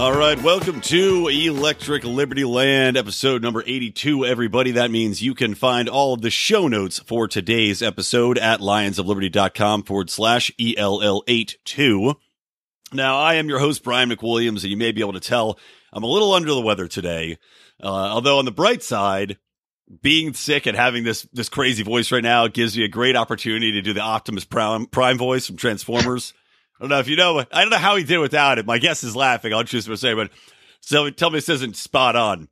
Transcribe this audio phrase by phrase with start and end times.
[0.00, 4.70] All right, welcome to Electric Libertyland, episode number 82, everybody.
[4.70, 9.82] That means you can find all of the show notes for today's episode at lionsofliberty.com
[9.82, 12.14] forward slash ELL82.
[12.94, 15.58] Now, I am your host, Brian McWilliams, and you may be able to tell
[15.92, 17.36] I'm a little under the weather today.
[17.78, 19.36] Uh, although on the bright side,
[20.00, 23.72] being sick and having this, this crazy voice right now gives me a great opportunity
[23.72, 26.32] to do the Optimus Prime, Prime voice from Transformers.
[26.80, 27.38] I don't know if you know.
[27.38, 28.64] I don't know how he did without it.
[28.64, 29.52] My guess is laughing.
[29.52, 30.30] I'll choose to say, but
[30.80, 32.48] so tell me this isn't spot on.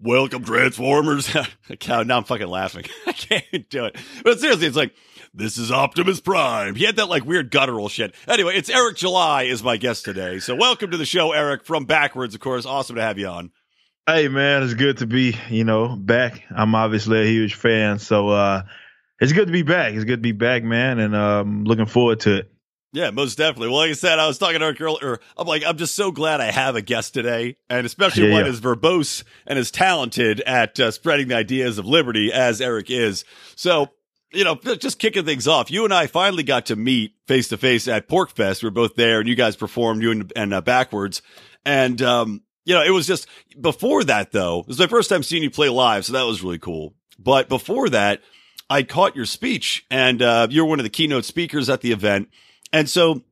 [0.00, 1.32] Welcome, Transformers.
[1.88, 2.84] now I'm fucking laughing.
[3.06, 3.96] I can't do it.
[4.24, 4.92] But seriously, it's like
[5.32, 6.74] this is Optimus Prime.
[6.74, 8.12] He had that like weird guttural shit.
[8.26, 10.40] Anyway, it's Eric July is my guest today.
[10.40, 12.34] So welcome to the show, Eric from Backwordz.
[12.34, 13.52] Of course, awesome to have you on.
[14.04, 16.42] Hey man, it's good to be you know back.
[16.50, 18.62] I'm obviously a huge fan, so uh
[19.20, 19.94] it's good to be back.
[19.94, 22.51] It's good to be back, man, and um looking forward to it.
[22.94, 23.68] Yeah, most definitely.
[23.68, 25.18] Well, like I said, I was talking to Eric earlier.
[25.36, 28.44] I'm like, I'm just so glad I have a guest today, and especially Yeah, one
[28.44, 28.50] yeah.
[28.50, 33.24] as verbose and as talented at uh, spreading the ideas of liberty as Eric is.
[33.56, 33.88] So,
[34.30, 35.70] you know, just kicking things off.
[35.70, 38.62] You and I finally got to meet face to face at PorcFest.
[38.62, 40.02] We are both there, and you guys performed.
[40.02, 41.22] You and, and uh, Backwordz,
[41.64, 43.26] and um, you know, it was just
[43.58, 44.60] before that though.
[44.60, 46.92] It was my first time seeing you play live, so that was really cool.
[47.18, 48.20] But before that,
[48.68, 52.28] I caught your speech, and uh, you're one of the keynote speakers at the event.
[52.72, 53.22] And so,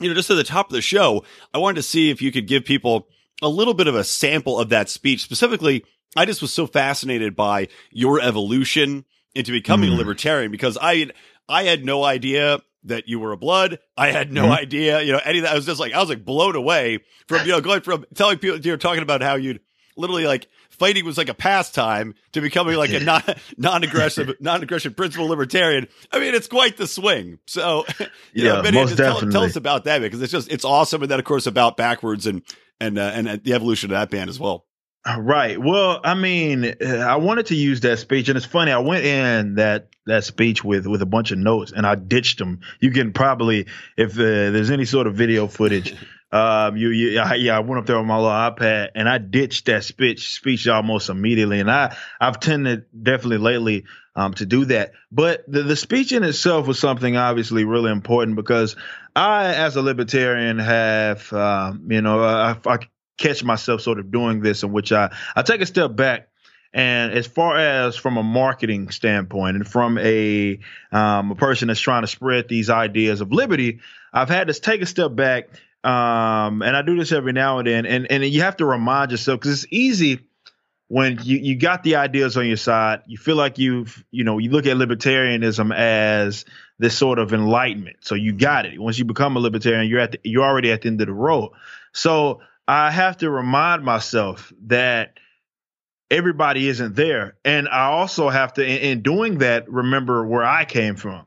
[0.00, 1.24] you know, just at the top of the show,
[1.54, 3.06] I wanted to see if you could give people
[3.42, 5.22] a little bit of a sample of that speech.
[5.22, 5.84] Specifically,
[6.16, 9.98] I just was so fascinated by your evolution into becoming a Mm.
[9.98, 11.10] libertarian because I
[11.48, 13.78] I had no idea that you were a blood.
[13.96, 14.58] I had no Mhm.
[14.58, 15.52] idea, you know, any of that.
[15.52, 18.38] I was just like, I was like blown away from, you know, going from telling
[18.38, 19.60] people, you're talking about how you'd
[19.96, 20.46] literally like
[20.80, 23.22] fighting was like a pastime to becoming like a non,
[23.58, 25.86] non-aggressive, non-aggression principle libertarian.
[26.10, 27.38] I mean, it's quite the swing.
[27.46, 27.84] So,
[28.32, 29.32] you know, Yeah, Benny, most tell, definitely.
[29.32, 31.02] tell us about that because it's just, it's awesome.
[31.02, 32.42] And then of course about Backwordz and,
[32.80, 34.64] and, uh, and uh, the evolution of that band as well.
[35.06, 35.58] Right.
[35.58, 38.70] Well, I mean, uh, I wanted to use that speech, and it's funny.
[38.70, 42.38] I went in that that speech with with a bunch of notes, and I ditched
[42.38, 42.60] them.
[42.80, 43.66] You can probably,
[43.96, 45.94] if uh, there's any sort of video footage,
[46.32, 49.18] um, you, you I, yeah, I went up there on my little iPad, and I
[49.18, 51.60] ditched that speech speech almost immediately.
[51.60, 54.92] And I I've tended definitely lately um, to do that.
[55.10, 58.76] But the the speech in itself was something obviously really important because
[59.16, 62.78] I, as a libertarian, have um, you know I, I
[63.18, 66.30] catch myself sort of doing this in which I, I take a step back
[66.72, 70.60] and as far as from a marketing standpoint and from a
[70.92, 73.80] um, a person that's trying to spread these ideas of liberty,
[74.12, 75.48] I've had to take a step back.
[75.82, 77.86] Um, and I do this every now and then.
[77.86, 80.20] And, and you have to remind yourself because it's easy
[80.90, 84.38] when you, you got the ideas on your side, you feel like you've, you know,
[84.38, 86.44] you look at libertarianism as
[86.80, 87.98] this sort of enlightenment.
[88.00, 88.76] So you got it.
[88.76, 91.12] Once you become a libertarian, you're at the, you're already at the end of the
[91.12, 91.52] road.
[91.92, 95.14] So I have to remind myself that
[96.10, 97.36] everybody isn't there.
[97.44, 101.24] And I also have to, in, in doing that, remember where I came from.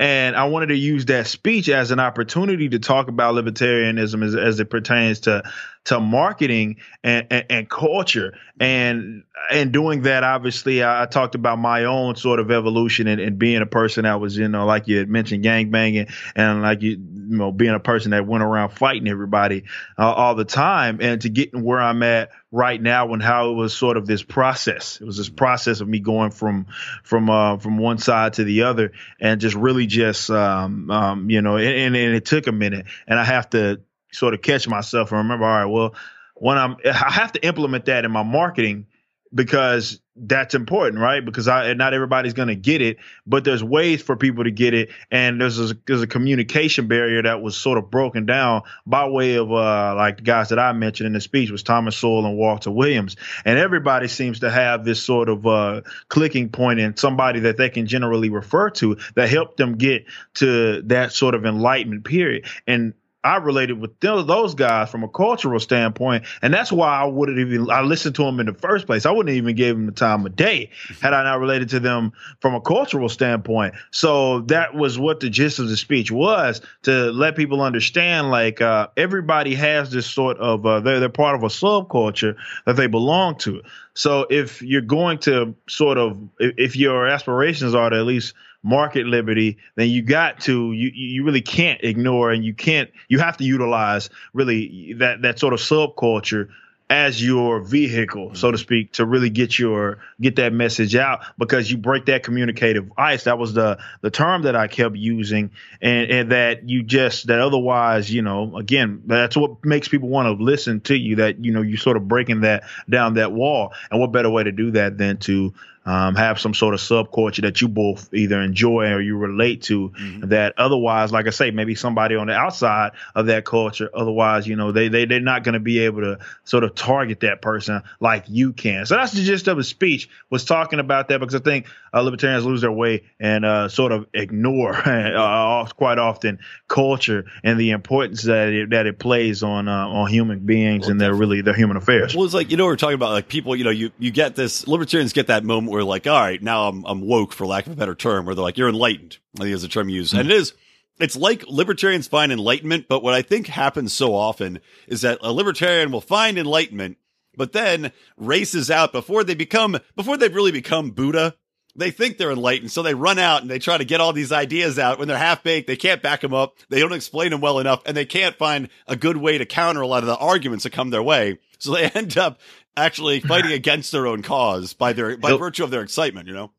[0.00, 4.34] And I wanted to use that speech as an opportunity to talk about libertarianism as,
[4.34, 5.42] as it pertains to
[5.84, 8.34] to marketing and, and, and culture.
[8.58, 13.20] And in doing that, obviously, I, I talked about my own sort of evolution and,
[13.20, 16.60] and being a person that was, you know, like you had mentioned, gang banging, and
[16.60, 19.64] like you, you know, being a person that went around fighting everybody
[19.98, 23.54] uh, all the time, and to getting where I'm at right now, and how it
[23.54, 25.00] was sort of this process.
[25.00, 26.66] It was this process of me going from
[27.02, 31.40] from uh, from one side to the other, and just really just um, um, you
[31.40, 33.80] know, and, and it took a minute, and I have to
[34.12, 35.94] sort of catch myself and remember, all right, well,
[36.34, 38.86] when I'm, I have to implement that in my marketing
[39.32, 41.24] because that's important, right?
[41.24, 44.74] Because I, not everybody's going to get it, but there's ways for people to get
[44.74, 44.90] it.
[45.10, 49.36] And there's a, there's a communication barrier that was sort of broken down by way
[49.36, 52.36] of, uh, like the guys that I mentioned in the speech was Thomas Sowell and
[52.36, 53.16] Walter Williams.
[53.44, 57.70] And everybody seems to have this sort of, uh, clicking point and somebody that they
[57.70, 62.46] can generally refer to that helped them get to that sort of enlightenment period.
[62.66, 67.38] And I related with those guys from a cultural standpoint, and that's why I wouldn't
[67.38, 69.04] even I listened to them in the first place.
[69.04, 70.70] I wouldn't even give them the time of day
[71.02, 73.74] had I not related to them from a cultural standpoint.
[73.90, 78.62] So that was what the gist of the speech was to let people understand, like
[78.62, 82.86] uh, everybody has this sort of uh, they're they're part of a subculture that they
[82.86, 83.62] belong to.
[83.92, 89.06] So if you're going to sort of if your aspirations are to at least market
[89.06, 93.36] liberty, then you got to you you really can't ignore and you can't you have
[93.38, 96.48] to utilize really that that sort of subculture
[96.90, 101.70] as your vehicle, so to speak, to really get your get that message out because
[101.70, 103.24] you break that communicative ice.
[103.24, 107.38] That was the the term that I kept using, and, and that you just that
[107.38, 111.16] otherwise, you know, again, that's what makes people want to listen to you.
[111.16, 114.42] That you know, you sort of breaking that down that wall, and what better way
[114.42, 115.54] to do that than to
[115.84, 119.90] um, have some sort of subculture that you both either enjoy or you relate to
[119.90, 120.28] mm-hmm.
[120.28, 124.56] that otherwise like i say maybe somebody on the outside of that culture otherwise you
[124.56, 127.82] know they, they they're not going to be able to sort of target that person
[127.98, 128.86] like you can.
[128.86, 130.08] So that's the gist of his speech.
[130.30, 133.92] Was talking about that because i think uh, libertarians lose their way and uh, sort
[133.92, 136.38] of ignore uh, quite often
[136.68, 140.92] culture and the importance that it, that it plays on uh, on human beings well,
[140.92, 142.14] and their really their human affairs.
[142.14, 144.36] Well it's like you know we're talking about like people you know you you get
[144.36, 147.66] this libertarians get that moment where like, all right, now I'm, I'm woke for lack
[147.66, 149.18] of a better term, where they're like, you're enlightened.
[149.36, 150.12] I think is a term used.
[150.12, 150.20] Mm-hmm.
[150.20, 150.54] And it is,
[151.00, 155.32] it's like libertarians find enlightenment, but what I think happens so often is that a
[155.32, 156.98] libertarian will find enlightenment,
[157.36, 161.36] but then races out before they become, before they've really become Buddha.
[161.76, 164.32] They think they're enlightened, so they run out and they try to get all these
[164.32, 164.98] ideas out.
[164.98, 166.56] When they're half baked, they can't back them up.
[166.68, 169.80] They don't explain them well enough, and they can't find a good way to counter
[169.80, 171.38] a lot of the arguments that come their way.
[171.60, 172.40] So they end up
[172.76, 176.52] actually fighting against their own cause by their by virtue of their excitement, you know?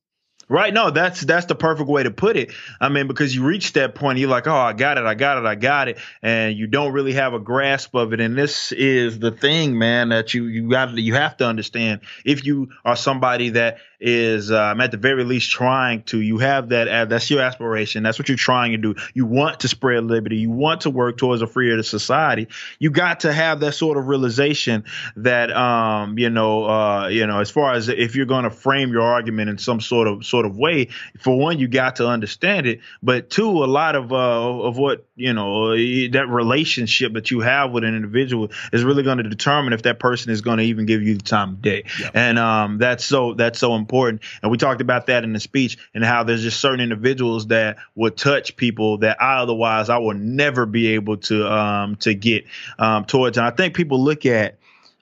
[0.52, 0.74] Right.
[0.74, 2.52] No, that's that's the perfect way to put it.
[2.82, 5.38] I mean, because you reach that point, you're like, oh, I got it, I got
[5.38, 8.20] it, I got it, and you don't really have a grasp of it.
[8.20, 12.02] And this is the thing, man, that you you got you have to understand.
[12.26, 16.20] If you are somebody that is um, at the very least trying to.
[16.20, 16.88] You have that.
[16.88, 18.02] Uh, that's your aspiration.
[18.02, 18.96] That's what you're trying to do.
[19.14, 20.38] You want to spread liberty.
[20.38, 22.48] You want to work towards a freer society.
[22.80, 24.86] You got to have that sort of realization
[25.18, 28.92] that, um, you know, uh, you know, as far as if you're going to frame
[28.92, 30.90] your argument in some sort of sort of way,
[31.20, 32.80] for one, you got to understand it.
[33.04, 37.72] But two, a lot of uh, of what you know that relationship that you have
[37.72, 40.88] with an individual is really going to determine if that person is going to even
[40.88, 41.84] give you the time of day.
[42.00, 42.12] Yep.
[42.16, 44.22] And um, that's so that's so important important.
[44.42, 47.78] And we talked about that in the speech and how there's just certain individuals that
[47.96, 52.46] would touch people that I otherwise I will never be able to um, to get
[52.80, 53.38] um, towards.
[53.38, 54.58] And I think people look at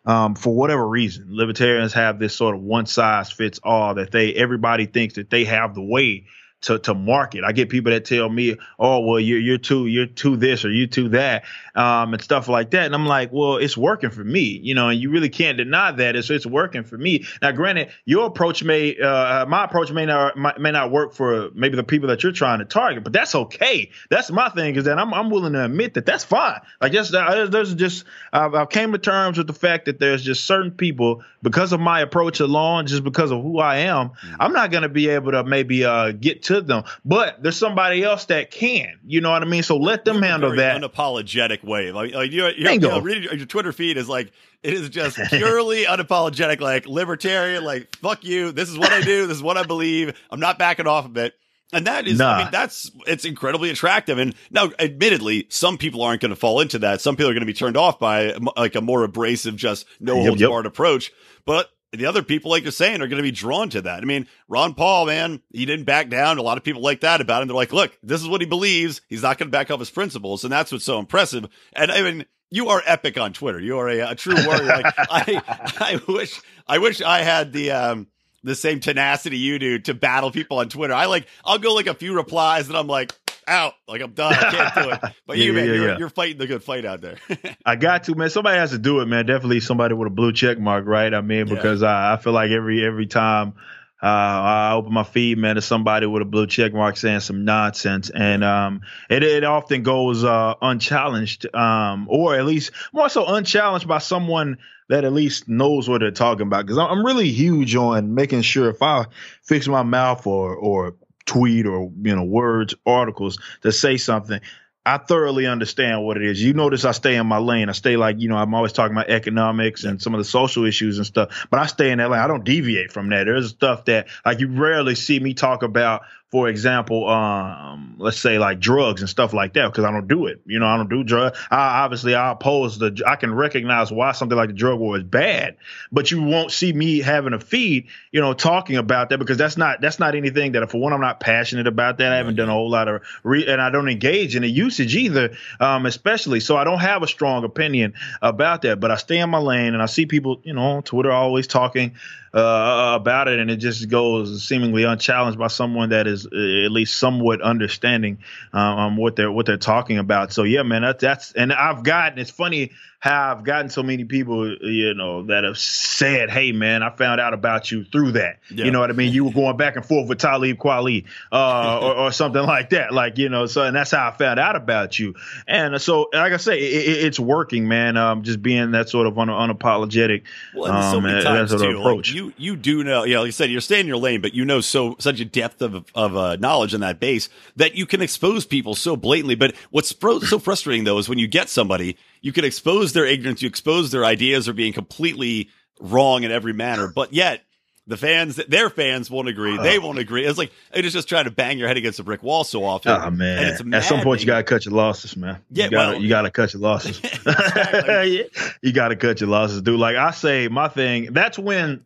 [0.06, 4.34] um, for whatever reason, libertarians have this sort of one size fits all that they
[4.34, 6.26] everybody thinks that they have the way
[6.62, 7.44] to to market.
[7.44, 10.72] I get people that tell me, "Oh, well, you're you're too you're too this or
[10.72, 11.46] you too that,"
[11.76, 12.86] um, and stuff like that.
[12.86, 15.92] And I'm like, "Well, it's working for me, you know, and you really can't deny
[15.92, 16.16] that.
[16.16, 20.38] It's it's working for me." Now, granted, your approach may uh, my approach may not
[20.60, 23.92] may not work for maybe the people that you're trying to target, but that's okay.
[24.10, 26.60] That's my thing is that I'm I'm willing to admit that that's fine.
[26.82, 28.04] Like just uh, there's just
[28.34, 31.80] I've, I came to terms with the fact that there's just certain people because of
[31.80, 34.36] my approach alone, just because of who I am, mm-hmm.
[34.40, 36.84] I'm not going to be able to maybe uh, get to them.
[37.06, 39.00] But there's somebody else that can.
[39.06, 39.64] You know what I mean?
[39.64, 40.82] So let them handle that.
[40.82, 41.92] Unapologetic way.
[41.92, 44.32] Like, like you, you, you know, reading your Twitter feed is like
[44.64, 48.52] it is just purely unapologetic, like libertarian, like fuck you.
[48.52, 49.28] This is what I do.
[49.28, 50.20] This is what I believe.
[50.30, 51.34] I'm not backing off of it.
[51.72, 52.32] And that is, nah.
[52.32, 54.18] I mean, that's, it's incredibly attractive.
[54.18, 57.00] And now, admittedly, some people aren't going to fall into that.
[57.00, 60.16] Some people are going to be turned off by like a more abrasive, just no
[60.16, 60.74] holds barred yep.
[60.74, 61.12] approach.
[61.46, 64.02] But the other people, like you're saying, are going to be drawn to that.
[64.02, 66.38] I mean, Ron Paul, man, he didn't back down.
[66.38, 67.48] A lot of people like that about him.
[67.48, 69.02] They're like, look, this is what he believes.
[69.08, 70.44] He's not going to back up his principles.
[70.44, 71.48] And that's what's so impressive.
[71.74, 73.60] And I mean, you are epic on Twitter.
[73.60, 74.66] You are a, a true warrior.
[74.68, 75.42] like, I,
[75.80, 78.08] I wish, I wish I had the, um,
[78.44, 80.94] the same tenacity you do to battle people on Twitter.
[80.94, 83.14] I like, I'll go like a few replies and I'm like,
[83.50, 83.74] out.
[83.88, 84.34] Like I'm done.
[84.34, 85.14] I can't do it.
[85.26, 85.98] But yeah, you, man, yeah, you're, yeah.
[86.00, 87.18] you're, fighting the good fight out there.
[87.66, 88.32] I got to, man.
[88.32, 89.28] Somebody has to do it, man.
[89.28, 91.14] Definitely somebody with a blue check mark, right?
[91.14, 93.54] I mean, because I, I feel like every every time
[94.02, 97.44] uh, I open my feed, man, to somebody with a blue check mark saying some
[97.44, 103.26] nonsense, and um, it it often goes uh, unchallenged, um, or at least more so
[103.28, 106.66] unchallenged by someone that at least knows what they're talking about.
[106.66, 109.06] Because I'm really huge on making sure if I
[109.44, 110.96] fix my mouth or or
[111.30, 114.42] tweet or you know words articles to say something
[114.86, 116.42] I thoroughly understand what it is.
[116.42, 117.70] You notice I stay in my lane.
[117.70, 120.66] I stay like, you know, I'm always talking about economics and some of the social
[120.66, 122.22] issues and stuff, but I stay in that lane.
[122.22, 123.26] I don't deviate from that.
[123.26, 128.38] There's stuff that like you rarely see me talk about for example, um, let's say
[128.38, 130.42] like drugs and stuff like that, because I don't do it.
[130.46, 131.40] You know, I don't do drugs.
[131.50, 133.02] I obviously I oppose the.
[133.06, 135.58] I can recognize why something like the drug war is bad,
[135.92, 139.58] but you won't see me having a feed, you know, talking about that because that's
[139.58, 142.12] not that's not anything that for one I'm not passionate about that.
[142.12, 144.96] I haven't done a whole lot of re- and I don't engage in the usage
[144.96, 146.42] either, um, especially.
[146.42, 149.74] So I don't have a strong opinion about that, but I stay in my lane
[149.74, 151.96] and I see people, you know, on Twitter always talking
[152.34, 156.72] uh, about it, and it just goes seemingly unchallenged by someone that is uh, at
[156.72, 158.20] least somewhat understanding
[158.54, 160.32] um, what they're what they're talking about.
[160.32, 162.20] So yeah, man, that's that's and I've gotten.
[162.20, 166.84] It's funny how I've gotten so many people, you know, that have said, "Hey, man,
[166.84, 168.66] I found out about you through that." Yeah.
[168.66, 169.14] You know what I mean?
[169.14, 172.94] You were going back and forth with Talib Kweli, uh, or, or, something like that.
[172.94, 175.16] Like you know, so and that's how I found out about you.
[175.48, 177.96] And so, like I say, it, it's working, man.
[177.96, 181.80] Um, just being that sort of un- unapologetic, well, and so many um, times too,
[181.80, 182.10] approach.
[182.10, 184.20] Like you you do know, you know, like you said, you're staying in your lane,
[184.20, 187.76] but you know so such a depth of of uh, knowledge in that base that
[187.76, 189.36] you can expose people so blatantly.
[189.36, 189.96] But what's
[190.28, 193.92] so frustrating though is when you get somebody you can expose their ignorance, you expose
[193.92, 195.50] their ideas are being completely
[195.80, 197.44] wrong in every manner, but yet
[197.90, 199.58] the fans, their fans won't agree.
[199.58, 199.82] They oh.
[199.82, 200.24] won't agree.
[200.24, 202.64] It's like it is just trying to bang your head against a brick wall so
[202.64, 202.92] often.
[202.92, 203.74] Oh man!
[203.74, 205.42] At some point, you gotta cut your losses, man.
[205.50, 207.02] Yeah, you gotta, well, you gotta cut your losses.
[208.62, 209.80] you gotta cut your losses, dude.
[209.80, 211.14] Like I say, my thing.
[211.14, 211.84] That's when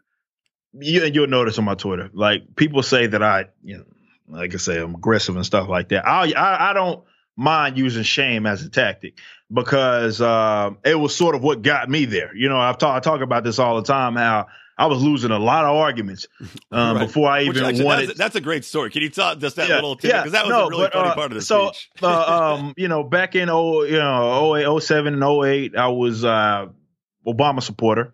[0.73, 3.85] you you'll notice on my Twitter, like people say that I, you know,
[4.27, 6.05] like I say, I'm aggressive and stuff like that.
[6.05, 7.03] I I, I don't
[7.35, 9.19] mind using shame as a tactic
[9.51, 12.35] because uh, it was sort of what got me there.
[12.35, 14.47] You know, I've talk, I talk about this all the time how
[14.77, 16.27] I was losing a lot of arguments
[16.71, 17.05] um, right.
[17.05, 18.09] before I even actually, wanted.
[18.09, 18.89] That's, that's, a great story.
[18.89, 20.23] Can you talk just that yeah, little tidbit?
[20.23, 21.89] Because yeah, that was no, a really but, funny uh, part of the so, speech.
[22.01, 26.25] uh, um, you know, back in oh, you know, 08, 07 and 08, I was
[26.25, 26.67] uh,
[27.27, 28.13] Obama supporter.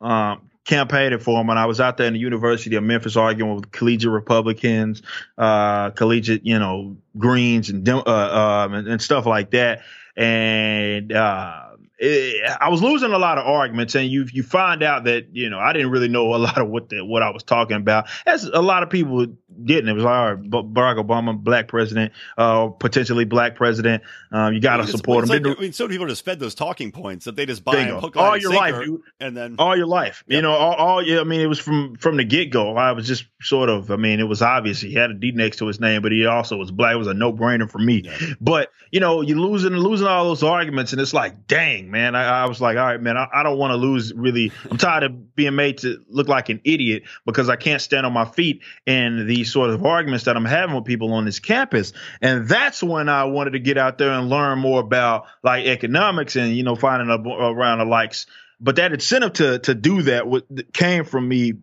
[0.00, 3.56] Um, campaigning for him, and I was out there in the University of Memphis arguing
[3.56, 5.02] with collegiate Republicans,
[5.36, 9.80] uh, collegiate, you know, Greens and, uh, um, and, and stuff like that.
[10.14, 11.67] And uh,
[11.98, 15.50] it, I was losing a lot of arguments, and you you find out that you
[15.50, 18.08] know I didn't really know a lot of what the, what I was talking about,
[18.26, 19.26] as a lot of people
[19.64, 19.88] didn't.
[19.88, 24.02] It was all right, Barack Obama, black president, uh, potentially black president.
[24.30, 25.42] Um, you got to support him.
[25.42, 28.00] Like, I mean, so people just fed those talking points that they just buy and
[28.00, 29.02] hook all your life, dude.
[29.18, 30.22] and then all your life.
[30.28, 30.36] Yep.
[30.36, 31.20] You know, all, all yeah.
[31.20, 32.76] I mean, it was from from the get go.
[32.76, 33.90] I was just sort of.
[33.90, 36.26] I mean, it was obvious he had a D next to his name, but he
[36.26, 36.94] also was black.
[36.94, 38.02] It was a no brainer for me.
[38.04, 38.16] Yeah.
[38.40, 42.14] But you know, you losing losing all those arguments, and it's like, dang, man.
[42.14, 43.16] I, I was like, all right, man.
[43.16, 44.12] I, I don't want to lose.
[44.14, 48.06] Really, I'm tired of being made to look like an idiot because I can't stand
[48.06, 51.38] on my feet in these sort of arguments that I'm having with people on this
[51.38, 51.92] campus.
[52.20, 56.36] And that's when I wanted to get out there and learn more about like economics
[56.36, 58.26] and you know finding a, around the likes.
[58.60, 60.24] But that incentive to to do that
[60.72, 61.54] came from me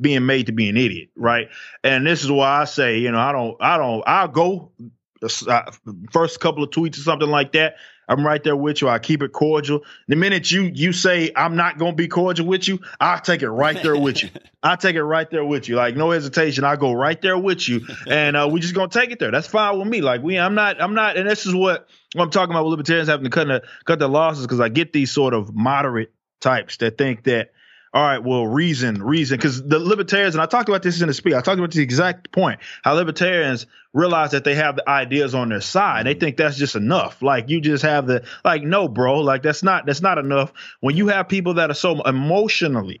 [0.00, 1.48] being made to be an idiot, right?
[1.82, 4.70] And this is why I say, you know, I don't, I don't, I'll go
[5.48, 5.70] uh,
[6.12, 7.76] first couple of tweets or something like that.
[8.08, 8.88] I'm right there with you.
[8.88, 9.82] I keep it cordial.
[10.08, 13.50] The minute you you say I'm not gonna be cordial with you, I'll take it
[13.50, 14.30] right there with you.
[14.62, 15.76] I'll take it right there with you.
[15.76, 16.64] Like no hesitation.
[16.64, 19.30] I go right there with you, and uh, we just gonna take it there.
[19.30, 20.00] That's fine with me.
[20.00, 23.08] Like we, I'm not, I'm not, and this is what I'm talking about with libertarians
[23.08, 26.76] having to cut the, cut their losses because I get these sort of moderate types
[26.78, 27.52] that think that
[27.94, 31.14] all right, well, reason, reason, because the libertarians, and I talked about this in the
[31.14, 35.32] speech, I talked about the exact point, how libertarians realize that they have the ideas
[35.32, 36.04] on their side.
[36.04, 36.20] They mm-hmm.
[36.20, 37.22] think that's just enough.
[37.22, 40.52] Like you just have the, like, no, bro, like that's not, that's not enough.
[40.80, 43.00] When you have people that are so emotionally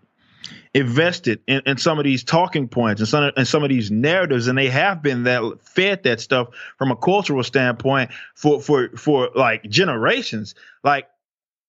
[0.74, 4.46] invested in, in some of these talking points and some, and some of these narratives,
[4.46, 9.30] and they have been that fed that stuff from a cultural standpoint for, for, for
[9.34, 11.08] like generations, like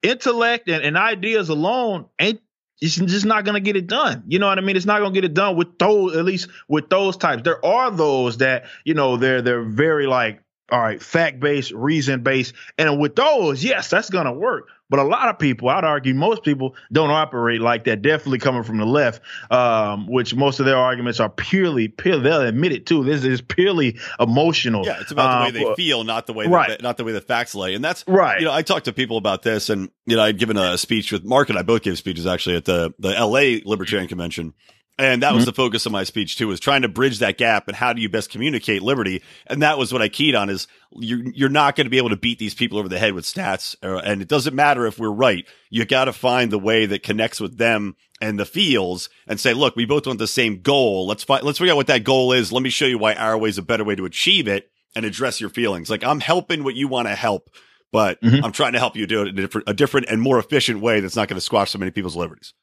[0.03, 2.39] intellect and, and ideas alone ain't
[2.81, 4.23] it's just not going to get it done.
[4.27, 4.75] You know what I mean?
[4.75, 7.43] It's not going to get it done with those, at least with those types.
[7.43, 12.23] There are those that, you know, they're, they're very like, all right, fact based, reason
[12.23, 12.53] based.
[12.77, 14.67] And with those, yes, that's going to work.
[14.89, 18.01] But a lot of people, I'd argue most people don't operate like that.
[18.03, 22.41] Definitely coming from the left, um, which most of their arguments are purely, purely they'll
[22.41, 23.03] admit it too.
[23.03, 24.85] This is purely emotional.
[24.85, 26.69] Yeah, it's about the way they um, feel, not the way, right.
[26.69, 27.73] That, not the way the facts lay.
[27.73, 28.39] And that's right.
[28.39, 31.11] You know, I talked to people about this, and you know, I'd given a speech
[31.11, 33.63] with Mark and I both gave speeches actually at the the L.A.
[33.65, 34.53] Libertarian Convention.
[34.97, 35.49] And that was mm-hmm.
[35.49, 38.01] the focus of my speech too, was trying to bridge that gap and how do
[38.01, 39.23] you best communicate liberty?
[39.45, 42.11] And that was what I keyed on is you're, you're not going to be able
[42.11, 43.75] to beat these people over the head with stats.
[43.83, 45.45] Or, and it doesn't matter if we're right.
[45.69, 49.53] You got to find the way that connects with them and the feels and say,
[49.53, 51.07] look, we both want the same goal.
[51.07, 52.53] Let's find, let's figure out what that goal is.
[52.53, 55.05] Let me show you why our way is a better way to achieve it and
[55.05, 55.89] address your feelings.
[55.89, 57.49] Like I'm helping what you want to help,
[57.91, 58.45] but mm-hmm.
[58.45, 60.79] I'm trying to help you do it in a different, a different and more efficient
[60.79, 62.53] way that's not going to squash so many people's liberties.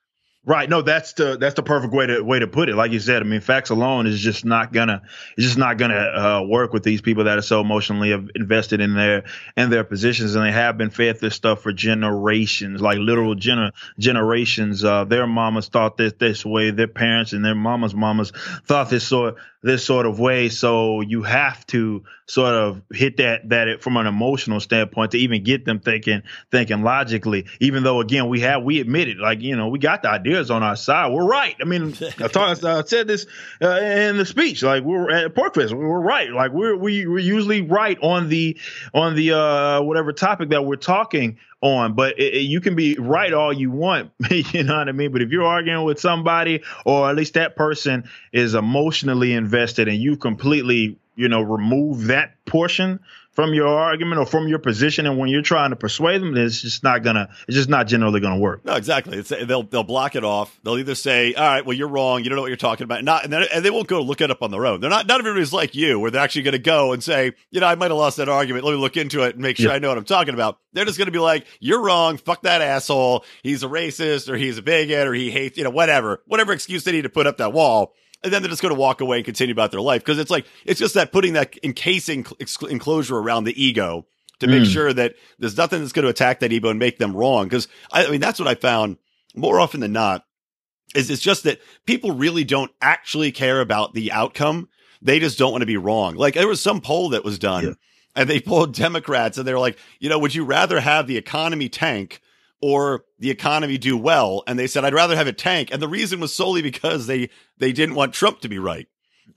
[0.45, 0.69] Right.
[0.69, 2.75] No, that's the that's the perfect way to way to put it.
[2.75, 5.03] Like you said, I mean, facts alone is just not gonna
[5.37, 8.95] it's just not gonna uh, work with these people that are so emotionally invested in
[8.95, 9.23] their
[9.57, 13.71] in their positions, and they have been fed this stuff for generations, like literal gener-
[14.01, 14.83] generations.
[14.83, 18.33] Uh, their mamas thought this this way, their parents and their mamas' mamas
[18.65, 20.49] thought this sort this sort of way.
[20.49, 25.19] So you have to sort of hit that that it, from an emotional standpoint to
[25.19, 27.47] even get them thinking thinking logically.
[27.61, 30.51] Even though again we have we admit it, like you know we got the ideas
[30.51, 31.13] on our side.
[31.13, 31.55] We're right.
[31.61, 33.27] I mean, I, talked, I said this
[33.63, 34.63] uh, in the speech.
[34.63, 36.31] Like we're at PorcFest, we we're right.
[36.31, 38.59] Like we're we, we're usually right on the
[38.93, 42.97] on the uh, whatever topic that we're talking on, but it, it, you can be
[42.99, 45.13] right all you want, you know what I mean?
[45.13, 49.99] But if you're arguing with somebody, or at least that person is emotionally invested and
[49.99, 53.01] you completely, you know, remove that portion
[53.33, 56.61] from your argument or from your position, and when you're trying to persuade them, it's
[56.61, 58.65] just not gonna, it's just not generally gonna work.
[58.65, 59.19] No, exactly.
[59.19, 60.59] It's, they'll they'll block it off.
[60.63, 62.23] They'll either say, "All right, well, you're wrong.
[62.23, 64.21] You don't know what you're talking about," not, and then and they won't go look
[64.21, 64.81] it up on their own.
[64.81, 65.07] They're not.
[65.07, 67.75] Not everybody's like you, where they're actually going to go and say, "You know, I
[67.75, 68.65] might have lost that argument.
[68.65, 69.77] Let me look into it and make sure yeah.
[69.77, 72.19] I know what I'm talking about." They're just going to be like, "You're wrong.
[72.19, 73.25] Fuck that asshole.
[73.43, 76.85] He's a racist, or he's a bigot, or he hates, you know, whatever, whatever excuse
[76.85, 79.19] they need to put up that wall." And then they're just going to walk away
[79.19, 82.27] and continue about their life because it's like it's just that putting that encasing
[82.69, 84.07] enclosure around the ego
[84.43, 84.73] to make mm.
[84.73, 87.45] sure that there's nothing that's going to attack that ego and make them wrong.
[87.45, 88.99] Because I, I mean, that's what I found
[89.35, 90.25] more often than not
[90.95, 94.69] is it's just that people really don't actually care about the outcome.
[95.01, 96.17] They just don't want to be wrong.
[96.17, 97.73] Like there was some poll that was done yeah.
[98.15, 101.69] and they polled Democrats and they're like, you know, would you rather have the economy
[101.69, 102.21] tank
[102.63, 104.45] or the economy do well.
[104.47, 105.71] And they said, I'd rather have it tank.
[105.73, 107.29] And the reason was solely because they,
[107.59, 108.87] they didn't want Trump to be right.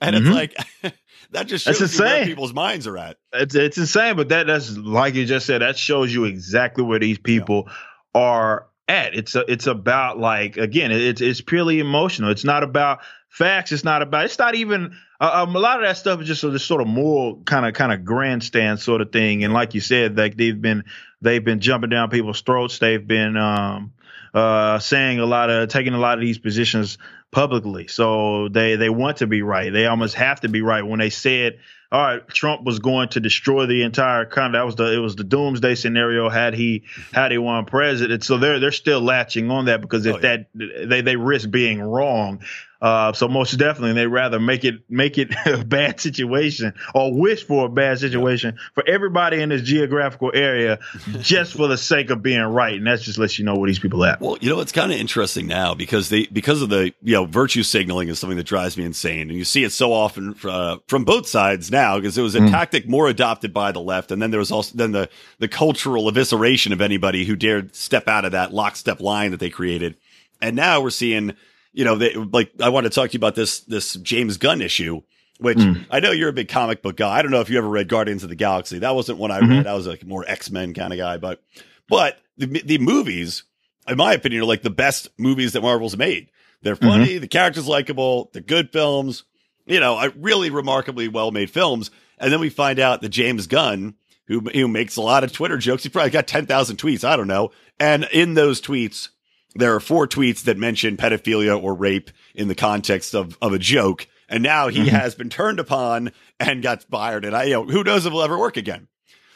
[0.00, 0.26] And mm-hmm.
[0.28, 0.34] it's
[0.82, 0.94] like,
[1.32, 3.16] that just shows you where people's minds are at.
[3.32, 7.00] It's, it's insane, but that, that's like you just said, that shows you exactly where
[7.00, 8.20] these people yeah.
[8.20, 9.16] are at.
[9.16, 12.30] It's a, it's about like, again, it's, it's purely emotional.
[12.30, 13.72] It's not about facts.
[13.72, 16.64] It's not about, it's not even, um, a lot of that stuff is just this
[16.64, 19.44] sort of moral kind of, kind of grandstand sort of thing.
[19.44, 20.84] And like you said, like they've been,
[21.22, 22.78] They've been jumping down people's throats.
[22.78, 23.92] They've been um,
[24.34, 26.98] uh, saying a lot of taking a lot of these positions
[27.30, 27.88] publicly.
[27.88, 29.72] So they they want to be right.
[29.72, 30.82] They almost have to be right.
[30.82, 31.58] When they said,
[31.90, 35.16] "All right, Trump was going to destroy the entire country," that was the it was
[35.16, 36.28] the doomsday scenario.
[36.28, 40.16] Had he had he won president, so they're they're still latching on that because if
[40.16, 40.36] oh, yeah.
[40.54, 42.42] that they they risk being wrong.
[42.80, 47.44] Uh, so most definitely, they rather make it make it a bad situation or wish
[47.44, 50.78] for a bad situation for everybody in this geographical area,
[51.20, 52.74] just for the sake of being right.
[52.74, 54.20] And that's just lets you know where these people at.
[54.20, 57.24] Well, you know, it's kind of interesting now because they because of the you know
[57.24, 60.76] virtue signaling is something that drives me insane, and you see it so often uh,
[60.86, 62.50] from both sides now because it was a mm.
[62.50, 65.08] tactic more adopted by the left, and then there was also then the
[65.38, 69.50] the cultural evisceration of anybody who dared step out of that lockstep line that they
[69.50, 69.96] created,
[70.42, 71.34] and now we're seeing
[71.76, 74.62] you know, they, like I want to talk to you about this this James Gunn
[74.62, 75.02] issue,
[75.38, 75.84] which mm.
[75.90, 77.14] I know you're a big comic book guy.
[77.14, 78.78] I don't know if you ever read Guardians of the Galaxy.
[78.78, 79.50] That wasn't one I mm-hmm.
[79.50, 79.66] read.
[79.66, 81.42] I was like more X Men kind of guy, but
[81.86, 83.44] but the the movies,
[83.86, 86.30] in my opinion, are like the best movies that Marvel's made.
[86.62, 86.88] They're mm-hmm.
[86.88, 87.20] funny, mm-hmm.
[87.20, 89.24] the characters likable, they're good films.
[89.66, 91.90] You know, really remarkably well made films.
[92.16, 93.96] And then we find out that James Gunn,
[94.28, 97.04] who who makes a lot of Twitter jokes, he probably got ten thousand tweets.
[97.04, 97.50] I don't know.
[97.78, 99.10] And in those tweets,
[99.58, 103.58] there are four tweets that mention pedophilia or rape in the context of, of a
[103.58, 104.06] joke.
[104.28, 104.88] And now he mm-hmm.
[104.88, 107.24] has been turned upon and got fired.
[107.24, 108.88] And I, you know, who knows if he'll ever work again.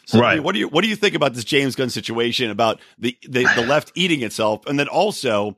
[0.06, 0.42] So right.
[0.42, 3.44] what do you, what do you think about this James Gunn situation about the, the,
[3.54, 4.66] the left eating itself?
[4.66, 5.56] And then also,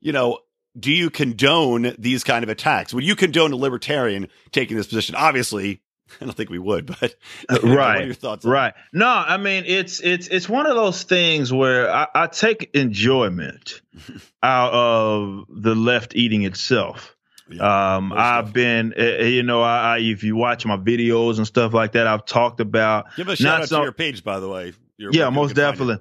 [0.00, 0.40] you know,
[0.78, 2.92] do you condone these kind of attacks?
[2.92, 5.14] Would you condone a libertarian taking this position?
[5.14, 5.80] Obviously,
[6.20, 7.14] I don't think we would, but
[7.48, 8.04] uh, right.
[8.04, 8.44] your thoughts?
[8.44, 8.74] Right.
[8.92, 13.80] No, I mean it's it's it's one of those things where I, I take enjoyment
[14.42, 17.16] out of the left eating itself.
[17.46, 21.46] Yeah, um, I've been, uh, you know, I, I, if you watch my videos and
[21.46, 23.14] stuff like that, I've talked about.
[23.16, 24.72] Give a shout out to your page, by the way.
[24.96, 25.98] Your, yeah, most definitely.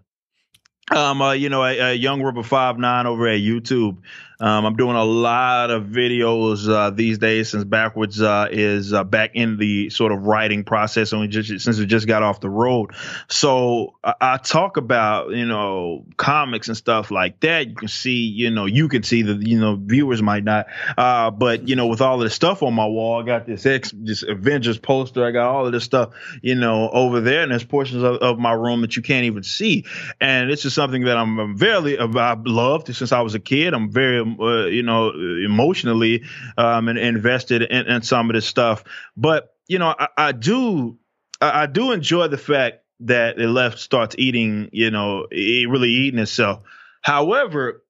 [0.91, 3.97] Um, uh, you know, a, a young rubber five nine over at YouTube.
[4.39, 9.03] Um, I'm doing a lot of videos uh, these days since Backwordz uh, is uh,
[9.03, 12.39] back in the sort of writing process, and we just since we just got off
[12.39, 12.91] the road.
[13.27, 17.67] So I, I, talk about you know comics and stuff like that.
[17.67, 20.67] You can see, you know, you can see the you know viewers might not,
[20.97, 23.65] uh, but you know, with all of the stuff on my wall, I got this
[23.65, 25.25] X, this Avengers poster.
[25.25, 28.39] I got all of this stuff, you know, over there, and there's portions of, of
[28.39, 29.85] my room that you can't even see,
[30.19, 33.73] and it's just something that I'm very I've loved since I was a kid.
[33.73, 36.23] I'm very uh, you know, emotionally
[36.57, 38.83] um, and invested in, in, some of this stuff.
[39.15, 40.97] But you know, I, I do
[41.41, 45.89] I, I, do enjoy the fact that the left starts eating, you know, it really
[45.89, 46.61] eating itself.
[47.01, 47.83] However,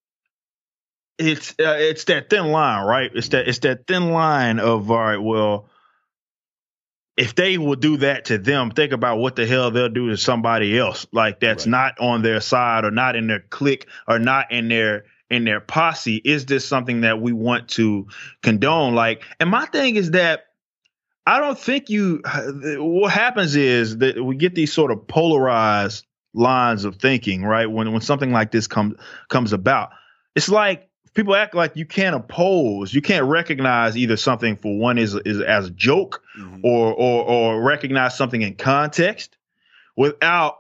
[1.18, 3.12] it's uh, it's that thin line, right?
[3.14, 5.70] It's that it's that thin line of all right, well,
[7.16, 10.18] if they will do that to them, think about what the hell they'll do to
[10.18, 11.72] somebody else, like that's Right.
[11.72, 15.60] not on their side or not in their clique or not in their in their
[15.60, 16.18] posse.
[16.24, 18.08] Is this something that we want to
[18.42, 18.96] condone?
[18.96, 20.46] Like, and my thing is that
[21.26, 22.22] I don't think you.
[22.80, 27.66] What happens is that we get these sort of polarized lines of thinking, right?
[27.66, 28.96] When when something like this comes
[29.30, 29.90] comes about,
[30.36, 34.98] it's like people act like you can't oppose, you can't recognize either something for one
[34.98, 36.60] is is as a joke, Mhm.
[36.64, 39.38] or or or recognize something in context
[39.96, 40.58] without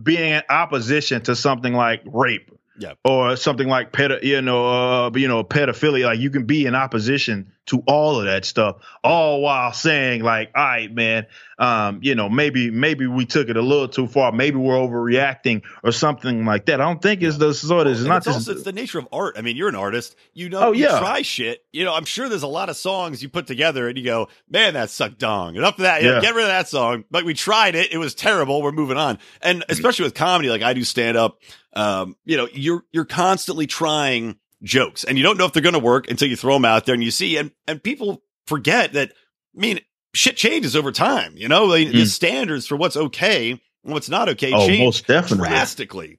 [0.00, 2.92] being in opposition to something like rape Yeah.
[3.04, 6.04] or something like pedo, you know, uh, you know, pedophilia.
[6.06, 10.50] Like you can be in opposition to all of that stuff, all while saying like,
[10.56, 11.26] all right, man,
[11.58, 14.32] um, you know, maybe maybe we took it a little too far.
[14.32, 16.80] Maybe we're overreacting or something like that.
[16.80, 18.98] I don't think it's the sort of it's not it's just also it's the nature
[18.98, 19.36] of art.
[19.38, 20.16] I mean, you're an artist.
[20.34, 20.98] You know, Oh, you yeah.
[20.98, 21.64] try shit.
[21.72, 24.28] You know, I'm sure there's a lot of songs you put together and you go,
[24.48, 25.56] man, that sucked dong.
[25.56, 26.02] Enough of that.
[26.02, 26.20] You know, Yeah.
[26.22, 27.04] get rid of that song.
[27.10, 27.92] But we tried it.
[27.92, 28.62] It was terrible.
[28.62, 29.18] We're moving on.
[29.42, 31.38] And especially with comedy, like I do stand up,
[31.78, 35.74] um, you know, you're, you're constantly trying jokes and you don't know if they're going
[35.74, 38.94] to work until you throw them out there and you see, and, and people forget
[38.94, 39.12] that,
[39.56, 39.80] I mean,
[40.14, 41.36] shit changes over time.
[41.36, 42.06] You know, the Mm.
[42.06, 45.04] standards for what's okay and what's not okay oh, change
[45.36, 46.18] drastically.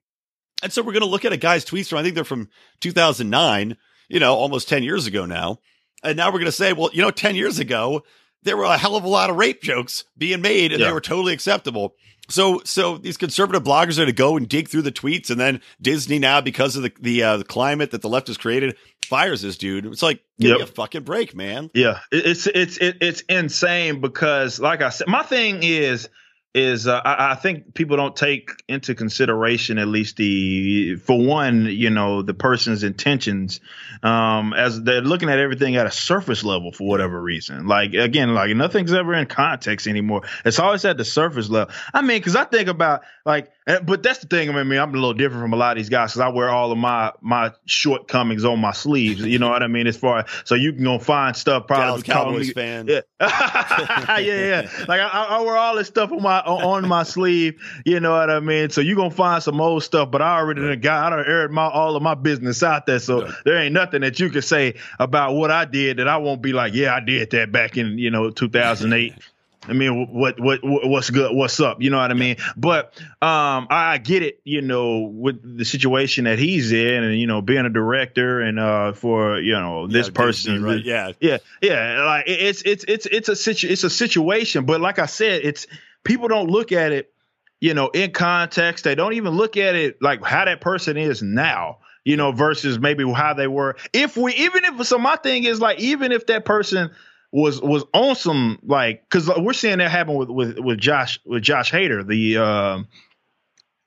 [0.64, 2.50] And so we're going to look at a guy's tweets from, I think they're from
[2.82, 5.60] 2009, you know, almost 10 years ago now.
[6.04, 8.04] And now we're going to say, well, you know, 10 years ago,
[8.44, 10.88] there were a hell of a lot of rape jokes being made and Yeah.
[10.88, 11.96] they were totally acceptable.
[12.30, 15.62] So, so these conservative bloggers are to go and dig through the tweets and then
[15.82, 19.42] Disney now, because of the, the, uh, the climate that the left has created, fires
[19.42, 19.88] this dude.
[19.88, 21.72] It's like, give me a fucking break, man.
[21.74, 26.08] Yeah, it's it's it, it's insane because, like I said, my thing is
[26.54, 31.66] is uh, I, I think people don't take into consideration at least the for one,
[31.66, 33.60] you know, the person's intentions
[34.02, 37.68] um, as they're looking at everything at a surface level for whatever reason.
[37.68, 40.24] Like again, like nothing's ever in context anymore.
[40.44, 41.74] It's always at the surface level.
[41.94, 44.50] I mean, because I think about like, eh, but that's the thing.
[44.50, 46.50] I mean, I'm a little different from a lot of these guys because I wear
[46.50, 49.22] all of my my shortcomings on my sleeves.
[49.22, 49.88] You know what I mean?
[49.88, 52.88] As far as, so you can go find stuff probably Dallas Cowboys me- fan.
[52.88, 54.70] yeah, yeah, yeah.
[54.88, 57.62] Like I, I wear all this stuff on my on my sleeve.
[57.86, 58.70] You know what I mean?
[58.70, 61.52] So you gonna find some old stuff, but I already done got I done aired
[61.52, 63.00] my all of my business out there.
[63.00, 63.34] So Right.
[63.46, 66.54] there ain't nothing that you can say about what I did that I won't be
[66.54, 69.14] like, yeah, I did that back in you know 2008.
[69.70, 71.36] I mean, what, what, what, what's good?
[71.36, 71.82] What's up?
[71.82, 72.38] You know what I mean?
[72.58, 77.18] But, um, I, I get it, you know, with the situation that he's in and,
[77.18, 80.84] you know, being a director and, uh, for, you know, this Yeah, person, right?
[80.84, 81.12] Yeah.
[81.20, 85.06] yeah, yeah, like it's it's it's it's a situ it's a situation, but like I
[85.06, 85.68] said, it's
[86.04, 87.14] people don't look at it,
[87.60, 88.84] you know, in context.
[88.86, 92.80] They don't even look at it like how that person is now, you know, versus
[92.80, 93.76] maybe how they were.
[93.94, 96.92] If we even if so, my thing is like even if that person
[97.32, 101.44] was was on some like because we're seeing that happen with with with Josh with
[101.44, 102.88] Josh Hader, the um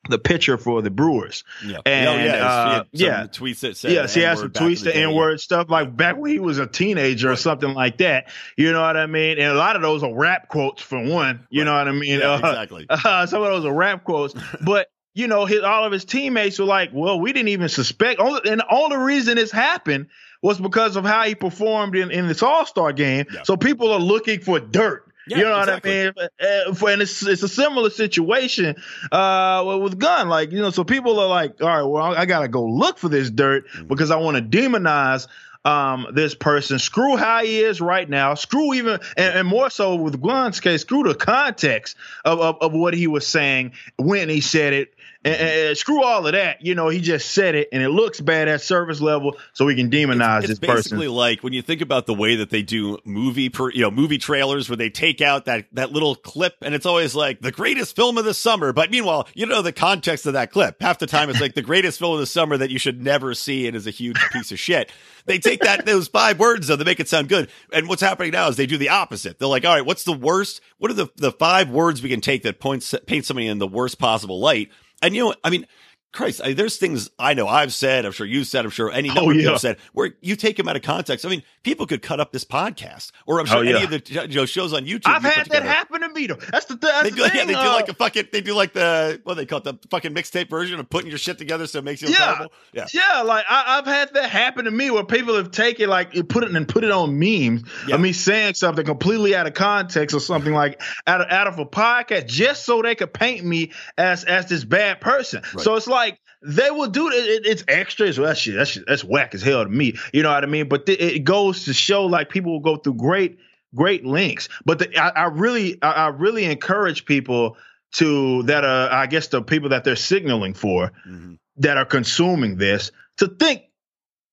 [0.09, 1.45] the pitcher for the Brewers.
[1.65, 1.79] Yeah.
[1.87, 2.47] And, oh, yeah.
[2.47, 3.27] uh, some yeah.
[3.29, 4.97] tweets that said, Yes, he has some N-word back in tweets, the.
[4.97, 8.29] N word stuff, like back when he was a teenager or something like that.
[8.57, 9.39] You know what I mean?
[9.39, 11.47] And a lot of those are rap quotes for one.
[11.51, 11.67] You Right.
[11.67, 12.19] know what I mean?
[12.19, 12.87] Yeah, Uh, exactly.
[12.91, 16.59] uh, some of those are rap quotes, but you know, his, all of his teammates
[16.59, 20.07] were like, "Well, we didn't even suspect." And the only reason this happened
[20.43, 23.27] was because of how he performed in, in this All Star game.
[23.33, 23.45] Yeah.
[23.45, 25.07] So people are looking for dirt.
[25.29, 26.07] Yeah, you know exactly.
[26.07, 26.75] what I mean?
[26.75, 28.75] For, and it's, it's a similar situation
[29.13, 30.29] uh, with- Gunn.
[30.29, 33.09] Like you know, so people are like, "All right, well, I gotta go look for
[33.09, 33.87] this dirt Mm-hmm.
[33.87, 35.29] because I want to demonize."
[35.65, 39.95] Um, this person, screw how he is right now, screw even, and, and more so
[39.95, 44.41] with Glenn's case, screw the context of, of, of what he was saying when he
[44.41, 44.93] said it,
[45.25, 46.63] and, and screw all of that.
[46.63, 49.75] You know, he just said it, and it looks bad at service level, so we
[49.75, 51.15] can demonize it's this basically person.
[51.15, 54.19] like when you think about the way that they do movie per you know movie
[54.19, 57.95] trailers where they take out that that little clip and it's always like the greatest
[57.95, 58.73] film of the summer.
[58.73, 60.81] But meanwhile you know the context of that clip.
[60.81, 63.35] Half the time it's like the greatest film of the summer that you should never
[63.35, 64.91] see and is a huge piece of shit.
[65.25, 68.33] They take that those five words though they make it sound good and what's happening
[68.33, 69.39] now is they do the opposite.
[69.39, 70.61] They're like all right what's the worst?
[70.79, 73.69] What are the the five words we can take that points paint somebody in the
[73.69, 74.71] worst possible light
[75.03, 75.67] and you know i mean
[76.13, 79.09] Christ, I, there's things I know I've said, I'm sure you've said, I'm sure any
[79.09, 81.25] number Oh, of people have said, where you take them out of context.
[81.25, 84.03] I mean, people could cut up this podcast, or I'm sure Oh, any of the
[84.29, 85.07] you know, shows on YouTube.
[85.07, 86.35] I've you had that happen to me though.
[86.35, 87.31] That's the that's They the thing.
[87.35, 89.59] yeah, they do uh, like a fucking, they do like the, what do they call
[89.61, 92.17] it, the fucking mixtape version of putting your shit together so it makes you feel
[92.19, 92.27] Yeah.
[92.35, 92.53] terrible.
[92.75, 92.87] Yeah.
[92.93, 96.45] Yeah, like I, I've had that happen to me where people have taken like put
[96.45, 97.95] it and put it on memes Yeah.
[97.95, 101.59] of me saying something completely out of context or something like out of out of
[101.59, 105.43] a podcast just so they could paint me as as this bad person.
[105.55, 105.65] Right.
[105.65, 106.02] So it's like
[106.45, 107.13] they will do it.
[107.13, 108.09] it it's extra.
[108.09, 109.97] It's, that shit, that shit, that's whack as hell to me.
[110.13, 110.69] You know what I mean?
[110.69, 113.39] But th- it goes to show like people will go through great,
[113.75, 114.49] great links.
[114.65, 117.57] But the, I, I, really, I, I, really encourage people
[117.93, 118.65] to that.
[118.65, 121.35] Uh, I guess the people that they're signaling for mm-hmm.
[121.59, 123.63] that are consuming this to think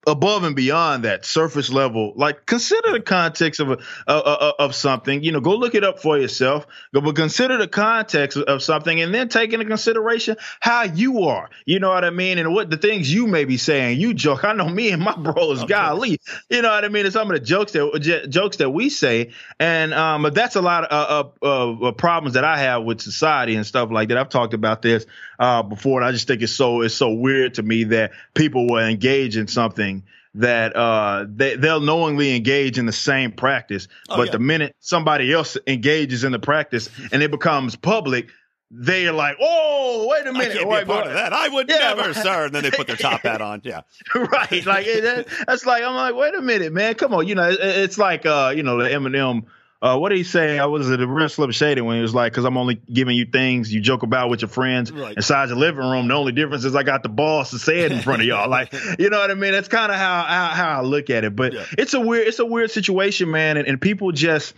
[0.09, 5.23] above and beyond that surface level like consider the context of a, uh, of something
[5.23, 9.13] you know go look it up for yourself but consider the context of something and
[9.13, 12.77] then take into consideration how you are you know what i mean and what the
[12.77, 15.67] things you may be saying you joke i know me and my bros okay.
[15.67, 16.19] golly
[16.49, 19.29] you know what i mean and some of the jokes that jokes that we say
[19.59, 23.55] and um but that's a lot of, of, of problems that i have with society
[23.55, 25.05] and stuff like that i've talked about this
[25.39, 28.67] uh, before, and I just think it's so it's so weird to me that people
[28.67, 30.03] will engage in something
[30.35, 34.31] that uh, they they'll knowingly engage in the same practice, oh, but yeah.
[34.33, 38.29] the minute somebody else engages in the practice and it becomes public,
[38.69, 41.31] they are like, "Oh, wait a minute, I can't be part of that.
[41.31, 43.61] I would yeah, never, sir." And then they put their top hat on.
[43.63, 43.81] Yeah,
[44.15, 44.65] right.
[44.65, 44.85] Like
[45.47, 47.27] that's like I'm like, wait a minute, man, come on.
[47.27, 49.45] You know, it's like uh, you know, the Eminem
[49.81, 50.59] uh, what did he say?
[50.59, 53.15] I was at a real Slim Shady when he was like, because I'm only giving
[53.15, 55.15] you things you joke about with your friends right.
[55.15, 56.09] inside your living room.
[56.09, 58.49] The only difference is I got the balls to say it in front of y'all.
[58.49, 59.53] Like, you know what I mean?
[59.53, 61.33] That's kind of how, how, how I look at it.
[61.33, 61.65] But yeah.
[61.77, 63.55] it's a weird it's a weird situation, man.
[63.55, 64.53] And, and people just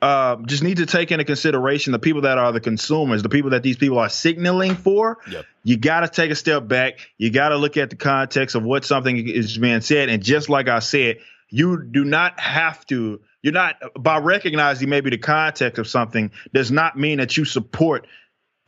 [0.00, 3.50] uh, just need to take into consideration the people that are the consumers, the people
[3.50, 5.18] that these people are signaling for.
[5.28, 5.46] Yep.
[5.64, 7.10] You got to take a step back.
[7.18, 10.08] You got to look at the context of what something is being said.
[10.08, 11.18] And just like I said,
[11.50, 16.70] you do not have to you're not by recognizing maybe the context of something does
[16.70, 18.06] not mean that you support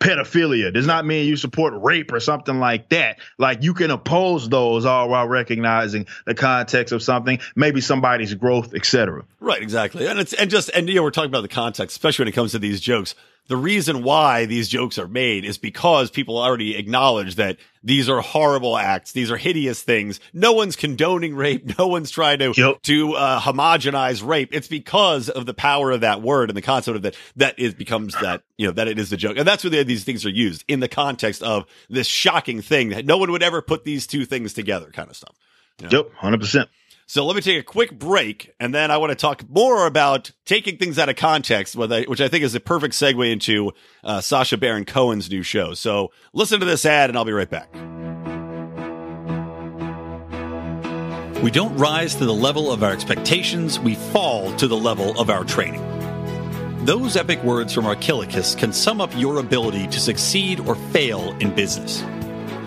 [0.03, 0.73] pedophilia.
[0.73, 3.19] Does not mean you support rape or something like that.
[3.39, 8.75] Like you can oppose those all while recognizing the context of something, maybe somebody's growth,
[8.75, 9.25] etc.
[9.41, 10.07] Right, exactly.
[10.07, 12.35] And it's and just and you know we're talking about the context, especially when it
[12.35, 13.15] comes to these jokes
[13.49, 18.21] the reason why these jokes are made is because people already acknowledge that these are
[18.21, 19.13] horrible acts.
[19.13, 20.21] These are hideous things.
[20.33, 21.79] No one's condoning rape.
[21.79, 22.83] No one's trying to, yep.
[22.83, 24.51] to, uh, homogenize rape.
[24.53, 27.77] It's because of the power of that word and the concept of that, that it
[27.77, 29.37] becomes that, you know, that it is the joke.
[29.37, 33.07] And that's where these things are used in the context of this shocking thing that
[33.07, 35.35] no one would ever put these two things together kind of stuff.
[35.81, 36.11] You know?
[36.23, 36.41] Yep.
[36.41, 36.69] 100%.
[37.13, 40.31] So let me take a quick break, and then I want to talk more about
[40.47, 43.73] taking things out of context, which I think is a perfect segue into
[44.03, 45.75] uh, Sacha Baron Cohen's new show.
[45.75, 47.71] So listen to this ad, and I'll be right back.
[51.43, 55.29] We don't rise to the level of our expectations, we fall to the level of
[55.29, 55.83] our training.
[56.87, 61.55] Those epic words from Archilochus can sum up your ability to succeed or fail in
[61.55, 62.03] business.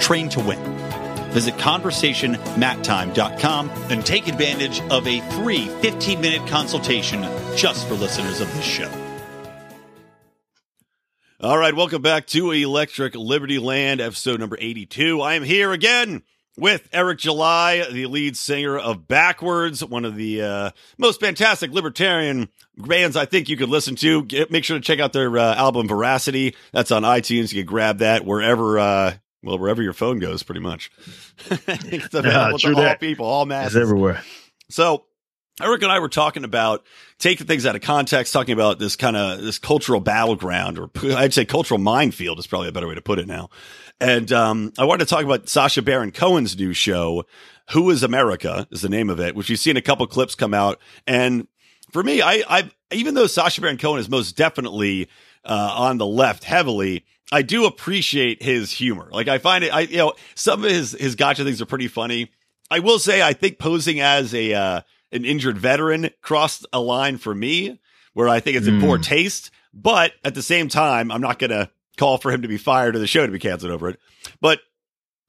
[0.00, 0.58] Train to win.
[1.30, 7.22] Visit conversationmattime.com and take advantage of a free 15 minute consultation
[7.56, 8.90] just for listeners of this show.
[11.38, 15.20] All right, welcome back to Electric Libertyland, episode number 82.
[15.20, 16.22] I am here again
[16.56, 22.48] with Eric July, the lead singer of Backwordz, one of the uh, most fantastic libertarian
[22.78, 24.24] bands I think you could listen to.
[24.24, 26.56] Get, make sure to check out their uh, album Veracity.
[26.72, 27.52] That's on iTunes.
[27.52, 29.14] You can grab that wherever uh,
[29.46, 30.90] well, wherever your phone goes, pretty much.
[31.48, 33.76] it's available to all people, all masses.
[33.76, 34.22] It's everywhere.
[34.68, 35.04] So
[35.62, 36.84] Eric and I were talking about
[37.18, 41.32] taking things out of context, talking about this kind of this cultural battleground, or I'd
[41.32, 43.48] say cultural minefield is probably a better way to put it now.
[43.98, 47.24] And um, I wanted to talk about Sacha Baron Cohen's new show,
[47.70, 50.52] "Who Is America" is the name of it, which you've seen a couple clips come
[50.52, 50.78] out.
[51.06, 51.48] And
[51.90, 55.08] for me, I, I even though Sacha Baron Cohen is most definitely
[55.42, 59.08] uh, on the left heavily, I do appreciate his humor.
[59.10, 61.88] Like I find it, I you know, some of his his gotcha things are pretty
[61.88, 62.30] funny.
[62.70, 64.80] I will say, I think posing as a uh,
[65.12, 67.80] an injured veteran crossed a line for me
[68.12, 68.80] where I think it's in mm.
[68.80, 69.50] poor taste.
[69.74, 72.96] But at the same time, I'm not going to call for him to be fired
[72.96, 74.00] or the show to be canceled over it.
[74.40, 74.60] But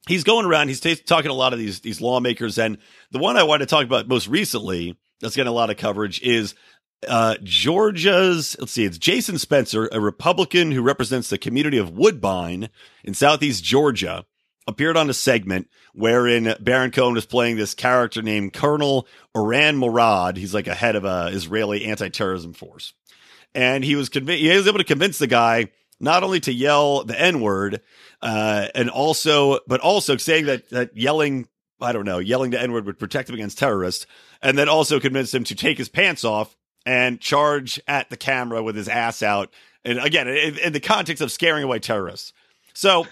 [0.06, 0.68] he's going around.
[0.68, 2.78] He's t- talking to a lot of these these lawmakers, and
[3.10, 6.20] the one I wanted to talk about most recently that's getting a lot of coverage
[6.22, 6.54] is
[7.06, 12.70] uh, Georgia's, let's see, it's Jason Spencer, a Republican who represents the community of Woodbine
[13.04, 14.24] in Southeast Georgia,
[14.66, 20.36] appeared on a segment wherein Baron Cohen was playing this character named Colonel Erran Morad.
[20.36, 22.92] He's like a head of a Israeli anti-terrorism force.
[23.54, 25.68] And he was convinced, he was able to convince the guy
[26.00, 27.80] not only to yell the N word,
[28.20, 31.48] uh, and also, but also saying that, that yelling,
[31.80, 34.06] I don't know, yelling the N word would protect him against terrorists,
[34.42, 36.54] and then also convinced him to take his pants off
[36.88, 39.52] and charge at the camera with his ass out.
[39.84, 42.32] And again, in, in the context of scaring away terrorists.
[42.72, 43.06] So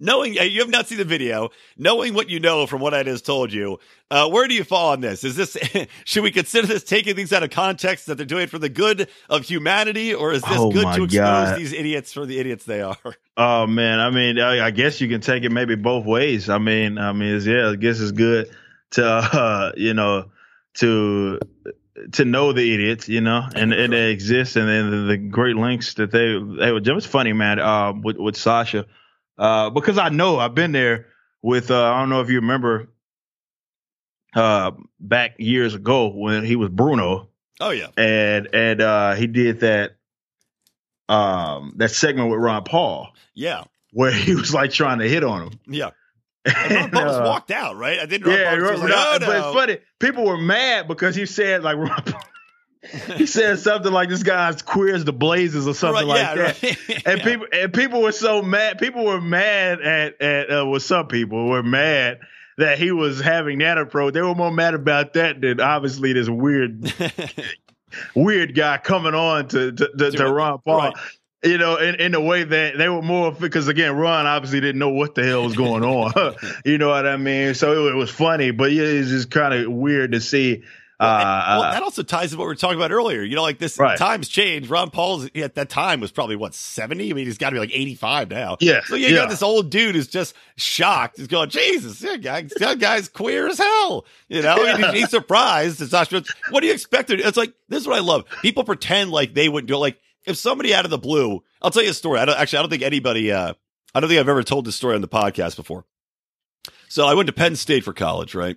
[0.00, 3.26] knowing you have not seen the video, knowing what you know from what I just
[3.26, 3.78] told you,
[4.10, 5.22] uh, where do you fall on this?
[5.22, 5.54] Is this
[6.06, 8.70] should we consider this taking things out of context that they're doing it for the
[8.70, 11.58] good of humanity, or is this Oh good to expose God.
[11.58, 12.96] these idiots for the idiots they are?
[13.36, 16.48] Oh man, I mean, I, I guess you can take it maybe both ways.
[16.48, 18.48] I mean, I mean, it's, yeah, I guess it's good
[18.92, 20.30] to uh, you know
[20.74, 21.40] to
[22.12, 25.56] to know the idiots, you know, and and they exist, and then the, the great
[25.56, 26.78] links that they they were.
[26.78, 28.86] It was funny, man, uh, with with Sacha,
[29.38, 31.06] uh, because I know I've been there
[31.42, 31.70] with.
[31.70, 32.88] Uh, I don't know if you remember,
[34.34, 37.28] uh, back years ago when he was Bruno
[37.60, 39.96] Oh yeah, and and uh, he did that
[41.08, 45.48] um that segment with Ron Paul yeah, where he was like trying to hit on
[45.48, 45.60] him.
[45.66, 45.90] yeah.
[46.46, 47.98] And Ron walked out, right?
[47.98, 48.26] I didn't.
[48.26, 49.78] Ron yeah, Paul was just Ron- like, Ron- oh, but it's funny.
[49.98, 51.78] People were mad because he said like
[53.16, 56.52] he said something like this guy's queer as the blazes or something Right, like yeah,
[56.52, 56.62] that.
[56.62, 57.02] right.
[57.06, 57.24] And Yeah.
[57.24, 58.78] people and people were so mad.
[58.78, 62.18] People were mad at at uh, well, some people were mad
[62.58, 64.12] that he was having that approach.
[64.14, 66.92] They were more mad about that than obviously this weird
[68.14, 70.78] weird guy coming on to to, to, to Ron Paul.
[70.78, 70.94] Right.
[71.44, 74.78] You know, in, in the way that they were more because again, Ron obviously didn't
[74.78, 76.34] know what the hell was going on.
[76.64, 77.54] you know what I mean?
[77.54, 80.62] So it, it was funny, but yeah, it's just kind of weird to see.
[81.00, 83.22] Uh, well, uh, that also ties to what we were talking about earlier.
[83.22, 83.98] You know, like this Right.
[83.98, 84.68] times change.
[84.70, 87.10] Ron Paul's at that time was probably what seventy.
[87.10, 88.56] I mean, he's got to be like eighty-five now.
[88.60, 89.16] Yeah, So you yeah.
[89.16, 91.18] got this old dude who's just shocked.
[91.18, 94.06] He's going, Jesus, that, guy, that guy's queer as hell.
[94.28, 94.76] You know, Yeah.
[94.92, 95.82] he's, he's surprised.
[95.82, 96.10] It's not,
[96.50, 97.10] what do you expect?
[97.10, 98.24] It's like, this is what I love.
[98.40, 99.78] People pretend like they wouldn't do it.
[99.78, 102.20] Like, if somebody out of the blue, I'll tell you a story.
[102.20, 103.54] I don't, actually, I don't think anybody, uh,
[103.94, 105.84] I don't think I've ever told this story on the podcast before.
[106.88, 108.56] So I went to Penn State for college, right?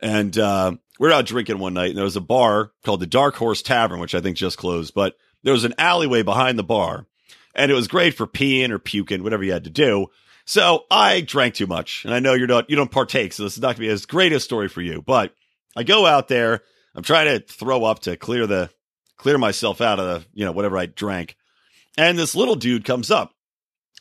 [0.00, 3.06] And, uh, we are out drinking one night and there was a bar called the
[3.06, 6.64] Dark Horse Tavern, which I think just closed, but there was an alleyway behind the
[6.64, 7.06] bar
[7.54, 10.06] and it was great for peeing or puking, whatever you had to do.
[10.44, 13.56] So I drank too much, and I know you're not you don't partake, so this
[13.56, 15.02] is not gonna be as great a story for you.
[15.02, 15.34] But
[15.76, 16.62] I go out there,
[16.94, 18.70] I'm trying to throw up to clear the
[19.18, 21.36] clear myself out of the you know whatever I drank,
[21.96, 23.32] and this little dude comes up,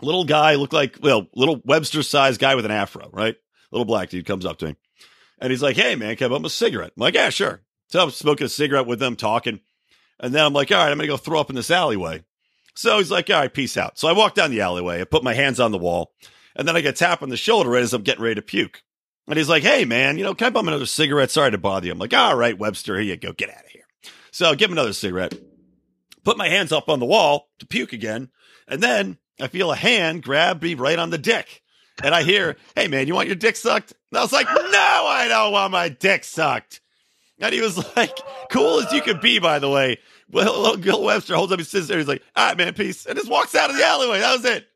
[0.02, 3.36] little guy looked like well little Webster sized guy with an afro, right?
[3.72, 4.76] Little black dude comes up to me,
[5.40, 8.04] and he's like, "Hey man, can I bum a cigarette?" I'm like, "Yeah, sure." So
[8.04, 9.60] I'm smoking a cigarette with them, talking,
[10.20, 12.24] and then I'm like, "All right, I'm gonna go throw up in this alleyway."
[12.78, 13.98] So he's like, all right, peace out.
[13.98, 15.02] So I walk down the alleyway.
[15.02, 16.14] I put my hands on the wall
[16.56, 18.84] and then I get tapped on the shoulder right as I'm getting ready to puke.
[19.28, 21.32] And he's like, hey, man, you know, can I bum another cigarette?
[21.32, 21.92] Sorry to bother you.
[21.92, 23.34] I'm like, all right, Webster, here you go.
[23.34, 23.87] Get out of here.
[24.38, 25.34] So I give him another cigarette,
[26.24, 28.30] put my hands up on the wall to puke again.
[28.68, 31.64] And then I feel a hand grab me right on the dick.
[32.04, 33.94] And I hear, hey, man, you want your dick sucked?
[34.12, 36.82] And I was like, no, I don't want my dick sucked.
[37.40, 38.16] And he was like,
[38.52, 39.98] cool as you could be, by the way.
[40.30, 41.98] Well, little Bill Webster holds up his scissors.
[41.98, 43.08] He's like, all right, man, peace.
[43.08, 44.20] And just walks out of the alleyway.
[44.20, 44.68] That was it.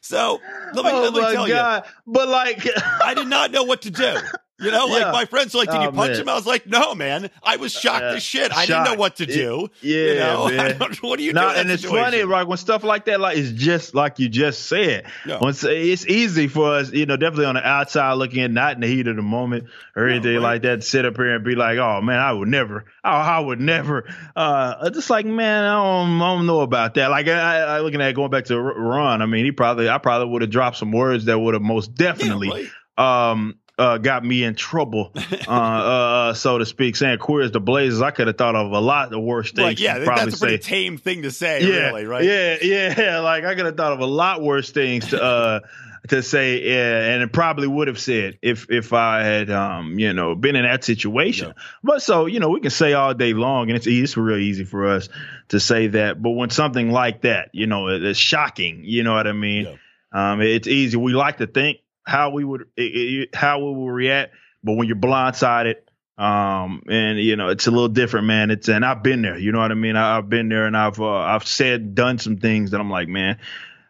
[0.00, 0.40] So
[0.72, 1.84] let me, oh let me oh, my tell you, god!
[2.06, 2.66] But like,
[3.02, 4.16] I did not know what to do.
[4.64, 5.12] You know, like Yeah.
[5.12, 6.20] my friends like, did Oh, you punch man.
[6.22, 6.28] him?
[6.28, 7.30] I was like, no, man.
[7.42, 8.56] I was shocked Uh, as shit.
[8.56, 9.68] I didn't know what to It- do.
[9.82, 10.48] yeah, you know,
[10.78, 10.80] man.
[11.02, 11.56] what do you No, do?
[11.56, 12.04] and it's situation?
[12.04, 15.04] funny, like when stuff like that, like it's just like you just said.
[15.26, 15.38] Yeah.
[15.40, 18.80] Once it's easy for us, you know, definitely on the outside looking in, not in
[18.80, 19.64] the heat of the moment
[19.96, 20.42] or anything right.
[20.42, 23.08] like that, to sit up here and be like, "Oh man, I would never, oh,
[23.08, 27.10] I would never." Uh, just like, man, I don't, I don't know about that.
[27.10, 30.28] Like, I, I looking at going back to Ron, I mean, he probably, I probably
[30.32, 33.30] would have dropped some words that would have most Yeah, definitely right.
[33.30, 35.12] um uh got me in trouble
[35.48, 38.70] uh, uh so to speak saying queer as the blazers i could have thought of
[38.72, 41.30] a lot of worse things Right, yeah, probably that's a pretty say tame thing to
[41.30, 42.24] say, yeah really, right?
[42.24, 45.60] yeah yeah like i could have thought of a lot worse things to uh
[46.06, 50.12] to say yeah and it probably would have said if if i had um you
[50.12, 51.62] know been in that situation Yeah.
[51.82, 54.36] but so you know we can say all day long and it's easy it's real
[54.38, 55.08] easy for us
[55.48, 59.14] to say that but when something like that you know it- it's shocking you know
[59.14, 60.32] what i mean Yeah.
[60.32, 60.96] um, it's easy.
[60.96, 64.86] We like to think how we would it, it, how we will react, but when
[64.86, 65.76] you're blindsided,
[66.16, 68.50] um, and you know it's a little different, man.
[68.50, 69.38] It's and I've been there.
[69.38, 69.96] You know what I mean?
[69.96, 73.08] I, I've been there, and I've uh, I've said done some things that I'm like,
[73.08, 73.38] man.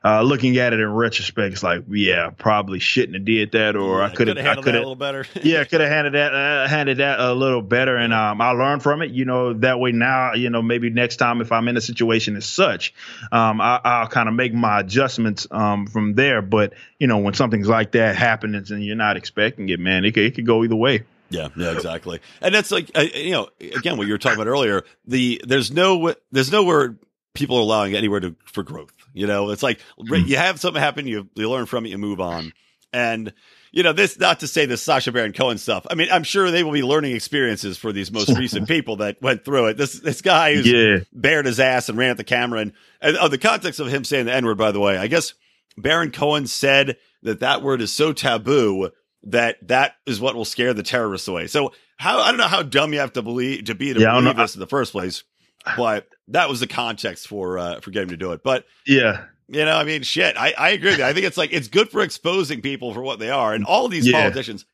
[0.05, 4.03] Uh, looking at it in retrospect, it's like, yeah, probably shouldn't have did that, or
[4.03, 5.27] I Yeah, could have, I handled could that a little better.
[5.43, 8.51] yeah, I could have handled that, uh, handled that a little better, and um, I
[8.51, 9.13] learned from it.
[9.13, 12.37] You know, that way now, you know, maybe next time if I'm in a situation
[12.37, 12.93] as such,
[13.33, 16.43] um, I, I'll kind of make my adjustments um from there.
[16.43, 20.13] But you know, when something's like that happens and you're not expecting it, man, it
[20.13, 21.05] could, it could go either way.
[21.31, 22.21] Yeah, yeah, exactly.
[22.43, 24.85] And that's like uh, you know, again, what you were talking about earlier.
[25.07, 26.97] The there's no there's nowhere
[27.35, 28.93] people are allowing anywhere to for growth.
[29.13, 30.27] You know, it's like Mm.
[30.27, 32.53] you have something happen, you you learn from it, you move on,
[32.93, 33.33] and
[33.73, 34.19] you know this.
[34.19, 35.87] Not to say this Sacha Baron Cohen stuff.
[35.91, 39.21] I mean, I'm sure they will be learning experiences for these most recent people that
[39.21, 39.77] went through it.
[39.77, 40.99] This this guy who's Yeah.
[41.13, 44.05] bared his ass and ran at the camera, and, and oh, the context of him
[44.05, 45.35] saying the N word, by the way, I guess
[45.77, 48.91] Baron Cohen said that that word is so taboo
[49.25, 51.47] that that is what will scare the terrorists away.
[51.47, 54.13] So how I don't know how dumb you have to believe to be to Yeah,
[54.13, 55.25] believe this in the first place,
[55.77, 58.43] but that was the context for uh, for getting to do it.
[58.43, 59.25] But Yeah.
[59.49, 61.05] you know, I mean, shit, I, I agree with you.
[61.05, 63.89] I think it's like it's good for exposing people for what they are, and all
[63.89, 64.21] these Yeah.
[64.23, 64.65] politicians,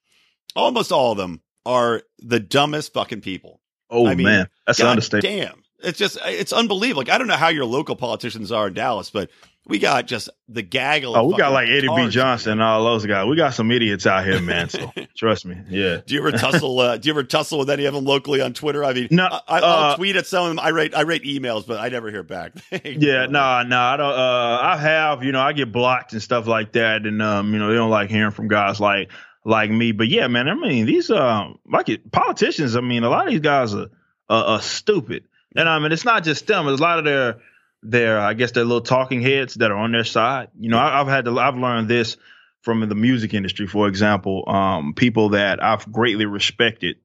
[0.55, 3.61] almost all of them, are the dumbest fucking people.
[3.91, 5.23] Oh I mean, man, that's an God understatement.
[5.49, 5.63] Damn.
[5.83, 7.01] It's just, it's unbelievable.
[7.01, 9.31] Like, I don't know how your local politicians are in Dallas, but
[9.67, 11.17] we got just the gaggle.
[11.17, 12.09] Oh, we got like Eddie B.
[12.09, 13.27] Johnson and all those guys.
[13.27, 14.69] We got some idiots out here, man.
[14.69, 15.57] So trust me.
[15.69, 15.99] Yeah.
[16.05, 16.79] Do you ever tussle?
[16.81, 18.83] Uh, do you ever tussle with any of them locally on Twitter?
[18.85, 20.59] I mean, No, I, I- I'll uh, tweet at some of them.
[20.59, 22.53] I rate, I rate emails, but I never hear back.
[22.85, 24.13] Yeah, no, no, I don't.
[24.13, 27.59] Uh, I have, you know, I get blocked and stuff like that, and um, you
[27.59, 29.11] know, they don't like hearing from guys like
[29.45, 29.93] like me.
[29.93, 32.77] But yeah, man, I mean, these um, like it, politicians.
[32.77, 33.89] I mean, a lot of these guys are
[34.29, 36.67] are, are stupid, and I mean, it's not just them.
[36.69, 37.37] It's a lot of their
[37.83, 40.49] their, I guess, their little talking heads that are on their side.
[40.59, 42.16] You know, I, I've had to, I've learned this
[42.62, 46.97] from the music industry, for example, um, people that I've greatly respected,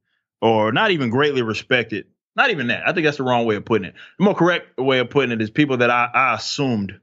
[0.41, 2.07] or not even greatly respected.
[2.35, 2.85] Not even that.
[2.85, 3.93] I think that's the wrong way of putting it.
[4.19, 6.99] The more correct way of putting it is people that I, I assumed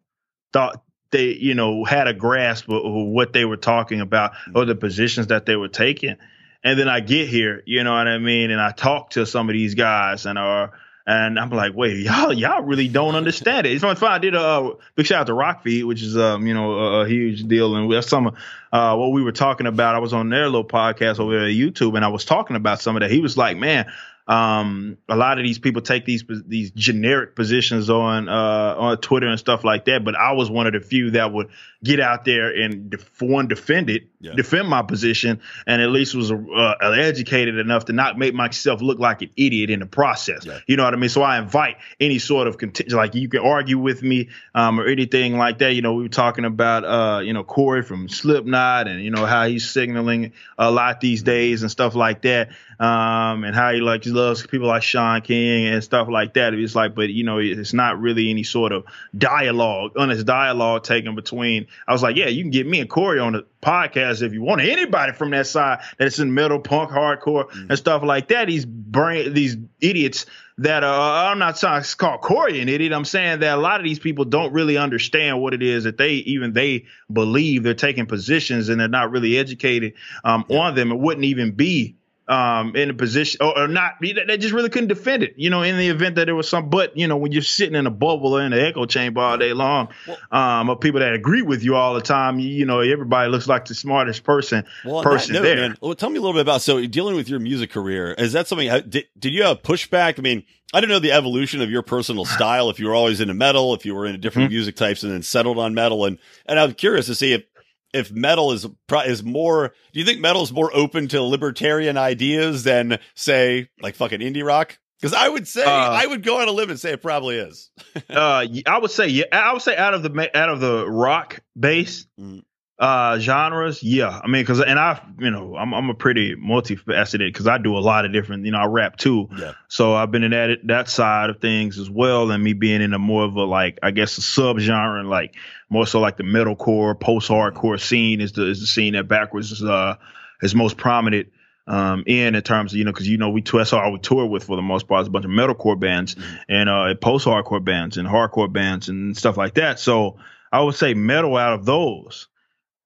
[0.52, 4.66] thought they, you know, had a grasp of, of what they were talking about or
[4.66, 6.16] the positions that they were taking.
[6.62, 8.50] And then I get here, you know what I mean?
[8.50, 10.72] And I talk to some of these guys and are,
[11.06, 13.72] and I'm like, wait, y'all, y'all really don't understand it.
[13.72, 13.96] It's fun.
[14.02, 17.08] I did a big shout out to Rockfeed, which is, um, you know, a, a
[17.08, 17.74] huge deal.
[17.76, 18.36] And that's some,
[18.72, 19.94] uh, what we were talking about.
[19.94, 22.96] I was on their little podcast over at YouTube and I was talking about some
[22.96, 23.10] of that.
[23.10, 23.90] He was like, man,
[24.28, 29.26] um, a lot of these people take these these generic positions on uh, on Twitter
[29.26, 30.04] and stuff like that.
[30.04, 31.48] But I was one of the few that would
[31.82, 34.34] get out there and def- for one defend it, Yeah.
[34.36, 39.00] defend my position, and at least was uh, educated enough to not make myself look
[39.00, 40.46] like an idiot in the process.
[40.46, 40.60] Yeah.
[40.68, 41.08] You know what I mean?
[41.10, 44.86] So I invite any sort of contingent, like you can argue with me um, or
[44.86, 45.74] anything like that.
[45.74, 49.26] You know, we were talking about uh, you know Corey from Slipknot and you know
[49.26, 52.50] how he's signaling a lot these days and stuff like that
[52.82, 56.52] um, and how he like loves people like Shaun King and stuff like that.
[56.52, 58.84] It's like, but you know, it's not really any sort of
[59.16, 61.68] dialogue, honest dialogue taken between.
[61.86, 64.42] I was like, yeah, you can get me and Corey on the podcast if you
[64.42, 64.62] want.
[64.62, 68.48] Anybody from that side that's in metal, punk, hardcore, and stuff like that.
[68.48, 70.26] These brain, these idiots
[70.58, 72.92] that uh, I'm not trying to call Corey an idiot.
[72.92, 75.98] I'm saying that a lot of these people don't really understand what it is that
[75.98, 80.90] they even they believe they're taking positions and they're not really educated um, on them.
[80.90, 81.94] It wouldn't even be
[82.32, 83.94] um, in a position or, or not.
[84.00, 85.34] They just really couldn't defend it.
[85.36, 86.70] You know, in the event that there was some.
[86.70, 89.36] But you know, when you're sitting in a bubble or in an echo chamber all
[89.38, 89.88] day long,
[90.30, 93.46] um, of people that agree with you all the time, you, you know, everybody looks
[93.46, 95.56] like the smartest person Well, on person note, there.
[95.56, 98.12] man, well, tell me a little bit about so dealing with your music career.
[98.12, 98.68] Is that something?
[98.68, 100.18] uh, Did, did you have pushback?
[100.18, 102.70] I mean, I don't know the evolution of your personal style.
[102.70, 104.54] If you were always into metal, if you were into different Mm-hmm.
[104.54, 107.44] music types, and then settled on metal, and and I'm curious to see if
[107.92, 108.66] if metal is
[109.06, 109.74] is more.
[109.92, 114.44] Do you think metal is more open to libertarian ideas than say like fucking indie
[114.44, 114.78] rock?
[115.00, 117.36] Because I would say Uh, I would go on a limb and say it probably
[117.36, 117.70] is.
[118.10, 119.24] uh, I would say yeah.
[119.32, 122.42] I would say out of the out of the rock base Mm.
[122.82, 124.20] Uh genres, yeah.
[124.24, 127.76] I mean, because and I, you know, I'm I'm a pretty multifaceted because I do
[127.76, 128.44] a lot of different.
[128.44, 129.52] You know, I rap too, Yeah.
[129.68, 132.92] so I've been in that that side of things as well, and me being in
[132.92, 135.36] a more of a like I guess a sub genre, like
[135.70, 139.52] more so like the metalcore, post hardcore scene is the is the scene that Backwordz
[139.52, 139.94] is uh
[140.42, 141.28] is most prominent
[141.68, 144.26] um, in in terms of you know because you know we that's all we tour
[144.26, 146.16] with for the most part is a bunch of metalcore bands
[146.48, 149.78] and uh, post hardcore bands and hardcore bands and stuff like that.
[149.78, 150.18] So
[150.50, 152.26] I would say metal out of those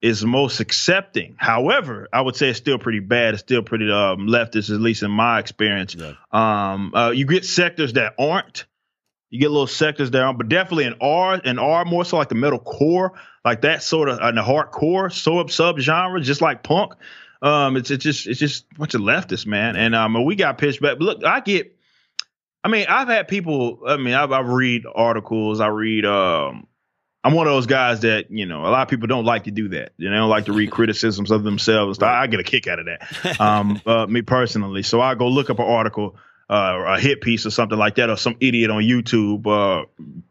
[0.01, 1.35] is most accepting.
[1.37, 3.33] However, I would say it's still pretty bad.
[3.33, 5.95] It's still pretty um, leftist, at least in my experience.
[5.95, 6.13] Yeah.
[6.31, 8.65] Um, uh, you get sectors that aren't.
[9.29, 12.29] You get little sectors that aren't, but definitely an R and R more so like
[12.29, 16.63] the metal core, like that sort of and the hardcore sub sub genre, just like
[16.63, 16.93] punk.
[17.41, 19.75] Um, it's it's just it's just a bunch of leftists, man.
[19.75, 20.97] And um, we got pitched back.
[20.97, 21.73] But look, I get.
[22.63, 23.81] I mean, I've had people.
[23.87, 25.59] I mean, I've, I read articles.
[25.59, 26.05] I read.
[26.05, 26.67] Um,
[27.23, 29.51] I'm one of those guys that you know a lot of people don't like to
[29.51, 29.91] do that.
[29.97, 32.01] You know, they don't like to read criticisms of themselves.
[32.01, 33.41] I get a kick out of that.
[33.41, 36.15] Um, uh, me personally, so I go look up an article.
[36.49, 39.45] Uh, a hit piece or something like that, or some idiot on YouTube.
[39.45, 39.85] Uh,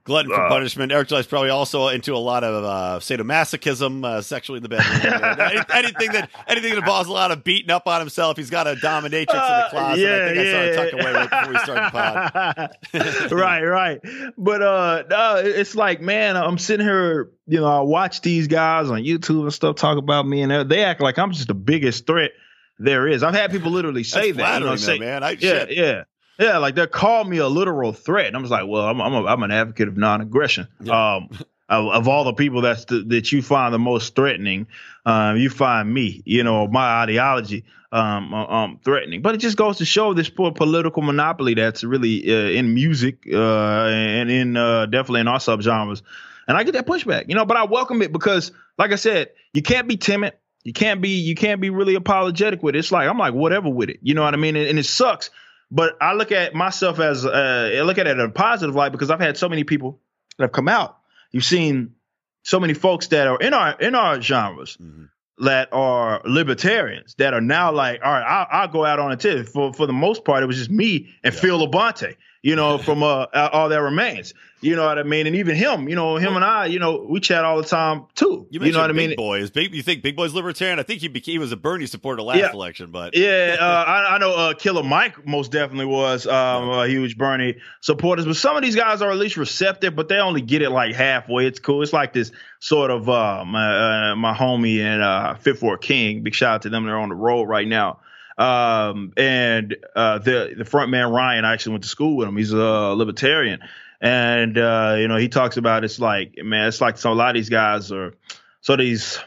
[0.05, 0.91] Glutton for uh, punishment.
[0.91, 5.65] Eric is probably also into a lot of uh, sadomasochism, uh, sexually in the bedroom.
[5.75, 8.39] Anything that anything that involves a lot of beating up on himself.
[8.39, 10.09] He's got a dominatrix in the closet.
[10.09, 13.33] I think I saw it away right before we started the pod.
[13.33, 14.01] right, right.
[14.39, 18.89] But uh, no, it's like, man, I'm sitting here, you know, I watch these guys
[18.89, 22.07] on YouTube and stuff talk about me, and they act like I'm just the biggest
[22.07, 22.31] threat
[22.79, 23.23] there is.
[23.23, 25.23] I've had people literally say That's that, you know, say, though, man.
[25.23, 25.71] I, yeah, shit.
[25.73, 26.05] yeah.
[26.39, 29.15] Yeah, like they call me a literal threat, and I'm just like, well, I'm I'm,
[29.15, 30.69] a, I'm an advocate of non-aggression.
[30.83, 31.15] Yeah.
[31.17, 31.31] Um,
[31.69, 34.67] of, of all the people that's the, that you find the most threatening,
[35.05, 39.23] um, you find me, you know, my ideology, um, uh, um, threatening.
[39.23, 43.27] But it just goes to show this poor political monopoly that's really uh, in music,
[43.33, 46.03] uh, and in uh, definitely in our subgenres.
[46.49, 49.31] And I get that pushback, you know, but I welcome it because, like I said,
[49.53, 50.35] you can't be timid.
[50.67, 52.79] You can't be you can't be really apologetic with it.
[52.81, 54.01] It's like I'm like whatever with it.
[54.03, 54.57] You know what I mean?
[54.57, 55.31] And, and it sucks.
[55.71, 58.91] But I look at myself as uh, I look at it in a positive light
[58.91, 60.01] because I've had so many people
[60.39, 60.99] that have come out.
[61.31, 61.95] You've seen
[62.43, 65.09] so many folks that are in our in our genres Mhm.
[65.39, 69.17] that are libertarians that are now like, all right, I'll, I'll go out on a
[69.17, 69.49] tip.
[69.49, 71.41] For for the most part, it was just me and Yeah.
[71.41, 74.35] Phil Labonte, you know, from uh, All That Remains.
[74.63, 75.27] You know what I mean?
[75.27, 78.07] And even him, you know, him and I, you know, we chat all the time
[78.15, 78.47] too.
[78.51, 79.11] You You, know what I mean?
[79.11, 79.41] Big Boy.
[79.41, 80.79] Is Big, you think Big Boy's libertarian?
[80.79, 82.53] I think he became he was a Bernie supporter last Yeah.
[82.53, 86.89] election, but Yeah, uh, I, I know uh, Killer Mike most definitely was um, a
[86.89, 90.41] huge Bernie supporters, but some of these guys are at least receptive, but they only
[90.41, 91.47] get it like halfway.
[91.47, 91.83] It's cool.
[91.83, 95.79] It's like this sort of uh, my uh, my homie and uh, Fit For A
[95.79, 96.23] King.
[96.23, 96.87] Big shout out to them.
[96.87, 98.01] They're on the road right now.
[98.39, 102.37] Um, and uh, the the front man Ryan, I actually went to school with him.
[102.37, 103.61] He's a libertarian,
[104.01, 107.31] and uh, you know he talks about it's like man, it's like so a lot
[107.31, 108.15] of these guys are
[108.61, 109.19] so these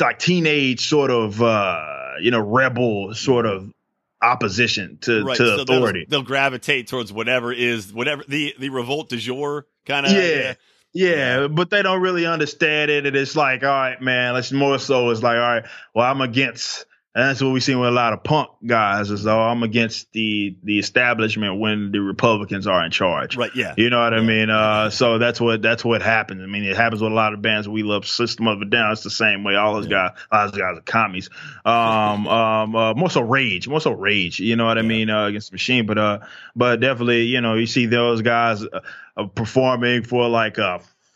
[0.00, 3.72] like teenage sort of uh you know rebel sort of
[4.22, 8.70] opposition to right, to so they'll- authority They'll, gravitate towards whatever is whatever the the
[8.70, 10.12] revolt du jour kind of.
[10.12, 10.54] yeah.
[10.92, 14.78] yeah but they don't really understand it and it's like all right man let's more
[14.78, 15.64] so it's like all right
[15.94, 19.22] well i'm against and that's what we see with a lot of punk guys is
[19.22, 23.50] though i'm against the the establishment when the republicans are in charge Right.
[23.54, 23.74] Yeah.
[23.76, 24.50] You know what I mean?
[24.50, 26.42] Uh, so that's what that's what happens.
[26.42, 28.06] I mean, it happens with a lot of bands we love.
[28.06, 28.92] System of a Down.
[28.92, 29.56] It's the same way.
[29.56, 30.10] All those Yeah.
[30.10, 31.30] guys, all those guys are commies.
[31.64, 34.38] Um, um, uh, more so rage, more so rage.
[34.40, 34.86] You know what I Yeah.
[34.88, 35.86] mean uh, against the machine.
[35.86, 36.18] But uh,
[36.54, 38.80] but definitely, you know, you see those guys uh,
[39.16, 40.58] uh, performing for like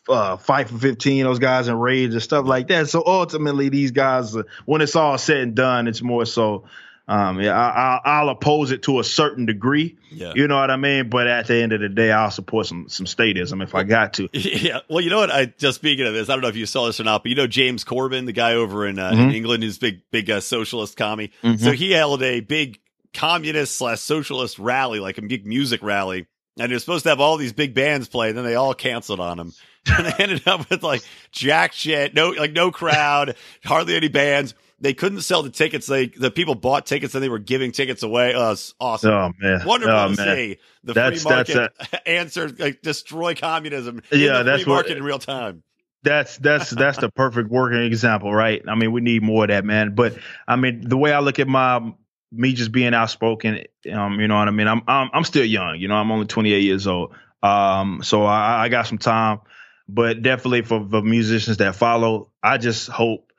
[0.09, 2.88] uh, fight for 15, those guys in rage and stuff like that.
[2.88, 4.36] So ultimately, these guys,
[4.66, 6.64] when it's all said and done, it's more so.
[7.11, 9.96] Um, yeah, I, I, I'll oppose it to a certain degree.
[10.11, 10.34] Yeah.
[10.36, 11.09] You know what I mean?
[11.09, 14.12] But at the end of the day, I'll support some some statism if I got
[14.14, 14.28] to.
[14.34, 14.80] Yeah.
[14.90, 15.30] Well, you know what?
[15.30, 17.30] I just speaking of this, I don't know if you saw this or not, but
[17.30, 19.34] you know James Corbyn, the guy over in, uh, in Mhm.
[19.34, 21.30] England, who's big, big uh, socialist commie.
[21.42, 21.59] Mhm.
[21.59, 22.78] So he held a big
[23.14, 26.26] communist slash socialist rally, like a big music rally,
[26.59, 28.28] and he was supposed to have all these big bands play.
[28.28, 29.54] And then they all canceled on him,
[29.87, 31.03] and they ended up with like
[31.33, 34.55] jack shit, no, like no crowd, hardly any bands.
[34.81, 35.87] They couldn't sell the tickets.
[35.87, 38.33] They the people bought tickets and they were giving tickets away.
[38.35, 39.11] Uh, it's awesome.
[39.12, 40.37] Oh man, Wonderful oh, to man.
[40.37, 44.03] see the That's- free that's market answer, like destroy communism.
[44.12, 45.62] in Yeah, the that's free what- market in real time.
[46.05, 48.62] That's that's that's the perfect working example, right?
[48.68, 49.97] I mean, we need more of that, man.
[49.97, 50.16] But
[50.47, 51.93] I mean, the way I look at my
[52.31, 54.68] me just being outspoken, um, you know what I mean.
[54.68, 55.97] I'm I'm I'm still young, you know.
[55.97, 59.41] I'm only 28 years old, um, so I, I got some time.
[59.89, 63.32] But definitely for the musicians that follow, I just hope,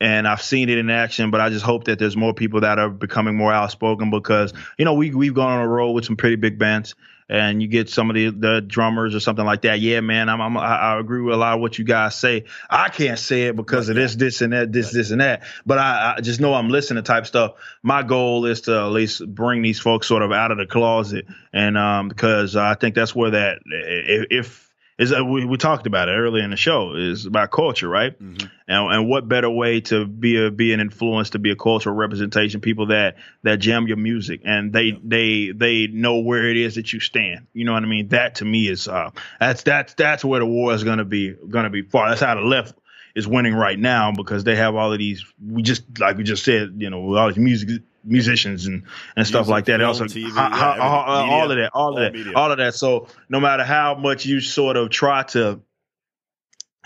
[0.00, 1.30] and I've seen it in action.
[1.30, 4.84] But I just hope that there's more people that are becoming more outspoken because you
[4.84, 6.94] know we we've gone on a roll with some pretty big bands
[7.28, 9.80] and you get some of the, the drummers or something like that.
[9.80, 12.44] Yeah, man, I'm, I'm I I agree with a lot of what you guys say.
[12.70, 15.42] I can't say it because of this, this, and that, this, this, and that.
[15.64, 17.54] But I, I just know I'm listening to type stuff.
[17.82, 21.26] My goal is to at least bring these folks sort of out of the closet,
[21.52, 24.65] and um, because I think that's where that if, if
[24.98, 28.18] is uh, we, we talked about it earlier in the show is about culture, right?
[28.18, 28.50] Mhm.
[28.68, 31.94] And, and what better way to be a be an influence to be a cultural
[31.94, 32.60] representation?
[32.60, 34.98] People that that jam your music and they Yeah.
[35.04, 37.46] they they know where it is that you stand.
[37.52, 38.08] You know what I mean?
[38.08, 41.70] That to me is uh that's that's that's where the war is gonna be gonna
[41.70, 42.08] be far.
[42.08, 42.74] That's how the left
[43.14, 45.24] is winning right now because they have all of these.
[45.44, 48.84] We just like we just said, you know, with all these music musicians and
[49.16, 49.78] and stuff Music, like that.
[49.80, 50.82] film, also, TV, ha- yeah, ha- everything.
[50.82, 52.32] all, all of that, all, All of that, media.
[52.34, 52.74] all of that.
[52.74, 55.60] So no matter how much you sort of try to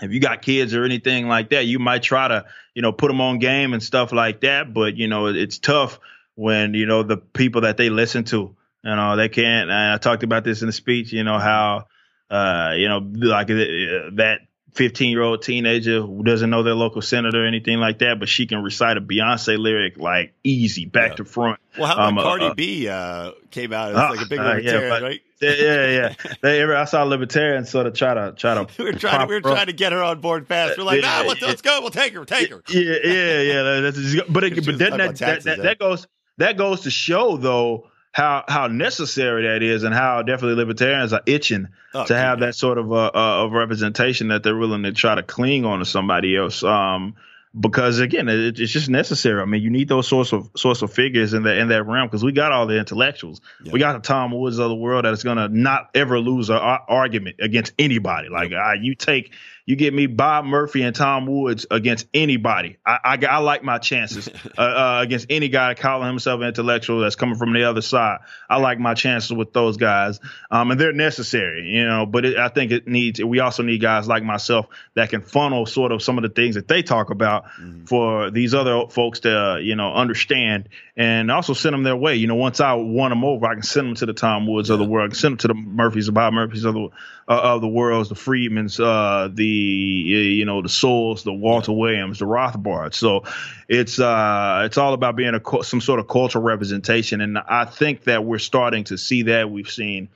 [0.01, 3.07] if you got kids or anything like that, you might try to, you know, put
[3.09, 4.73] them on game and stuff like that.
[4.73, 5.99] But you know, it's tough
[6.35, 8.37] when you know the people that they listen to,
[8.83, 9.69] you know, they can't.
[9.69, 11.13] And I talked about this in the speech.
[11.13, 11.85] You know how,
[12.31, 14.39] uh, you know, like uh, that
[14.73, 18.29] 15 year old teenager who doesn't know their local senator or anything like that, but
[18.29, 21.15] she can recite a Beyonce lyric like easy, back Yeah.
[21.17, 21.59] to front.
[21.77, 24.29] Well, how about Um, uh, Cardi uh, B uh, came out as Ah, like a
[24.29, 25.21] big uh, libertarian, yeah, but- right?
[25.41, 26.33] Yeah, yeah, yeah.
[26.41, 28.67] They, I saw libertarians sort of try to try to.
[28.77, 29.21] We were trying.
[29.21, 29.55] To, we were prop her up.
[29.57, 30.77] trying to get her on board fast.
[30.77, 31.81] We're like, Yeah, nah, let's, let's go.
[31.81, 32.23] We'll take her.
[32.25, 32.61] Take her.
[32.69, 33.79] Yeah, yeah, yeah.
[33.81, 36.05] That's, but it, but then that, about that, that, that goes
[36.37, 41.23] that goes to show though how how necessary that is and how definitely libertarians are
[41.25, 44.93] itching Oh, to have that sort of uh, uh, of representation that they're willing to
[44.93, 46.63] try to cling on to somebody else.
[46.63, 47.15] Um,
[47.59, 49.41] because again, it, it's just necessary.
[49.41, 52.07] I mean, you need those sorts of sorts of figures in that in that realm
[52.07, 53.41] because we got all the intellectuals.
[53.61, 53.73] Yeah.
[53.73, 56.49] We got the Tom Woods of the world that is going to not ever lose
[56.49, 58.29] an argument against anybody.
[58.29, 59.33] Like uh, you take
[59.65, 62.77] you get me Bob Murphy and Tom Woods against anybody.
[62.85, 67.15] I I, I like my chances uh, uh, against any guy calling himself intellectual that's
[67.15, 68.19] coming from the other side.
[68.49, 72.05] I like my chances with those guys, um, and they're necessary, you know.
[72.05, 73.23] But it, I think it needs.
[73.23, 76.55] We also need guys like myself that can funnel sort of some of the things
[76.55, 77.85] that they talk about Mm-hmm.
[77.85, 82.15] for these other folks to uh, you know understand and also send them their way.
[82.15, 84.69] You know, once I won them over, I can send them to the Tom Woods
[84.69, 85.05] of the world.
[85.05, 86.89] I can send them to the Murphys, the Bob Murphys of the
[87.27, 92.19] uh, of the worlds, the Friedmans, uh, the you know the Sowells, the Walter Williams,
[92.19, 92.95] the Rothbards.
[92.95, 93.23] So
[93.67, 98.03] it's uh it's all about being a some sort of cultural representation, and I think
[98.05, 99.49] that we're starting to see that.
[99.49, 100.09] We've seen.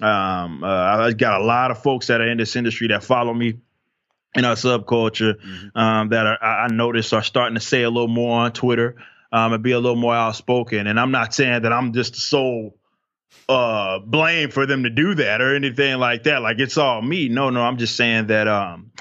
[0.00, 3.34] Um, uh, I got a lot of folks that are in this industry that follow
[3.34, 3.58] me
[4.34, 5.34] in our subculture
[5.74, 8.96] um, that are, I I notice are starting to say a little more on Twitter
[9.32, 10.86] um, and be a little more outspoken.
[10.86, 12.76] And I'm not saying that I'm just the sole
[13.48, 16.42] uh, blame for them to do that or anything like that.
[16.42, 17.28] Like it's all me.
[17.28, 18.48] No, no, I'm just saying that.
[18.48, 18.92] Um,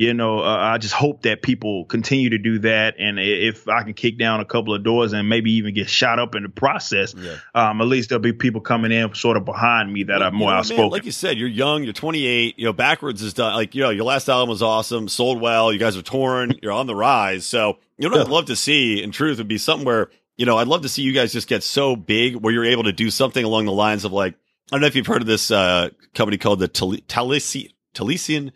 [0.00, 3.82] you know, uh, I just hope that people continue to do that, and if I
[3.82, 6.48] can kick down a couple of doors and maybe even get shot up in the
[6.48, 7.34] process, Yeah.
[7.52, 10.38] um, at least there'll be people coming in sort of behind me that are You
[10.38, 10.90] more know, man, outspoken.
[10.90, 12.54] like you said, you're young, you're 28.
[12.60, 13.54] You know, Backwordz is done.
[13.54, 15.72] Like you know, your last album was awesome, sold well.
[15.72, 17.44] You guys are torn, you're on the rise.
[17.44, 19.02] So you know, what I'd love to see.
[19.02, 21.48] In truth, would be something where you know, I'd love to see you guys just
[21.48, 24.76] get so big where you're able to do something along the lines of like I
[24.76, 28.52] don't know if you've heard of this uh, company called the Tal- Talisi- Taliesin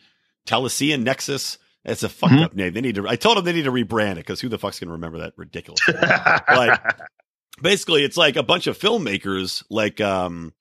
[0.46, 1.58] Taliesin Nexus.
[1.84, 2.44] It's a fucked Mhm.
[2.44, 2.72] up name.
[2.74, 3.08] They need to.
[3.08, 5.32] I told them they need to rebrand it because who the fuck's gonna remember that
[5.36, 5.80] ridiculous?
[6.48, 6.80] like
[7.60, 10.52] basically it's like a bunch of filmmakers like um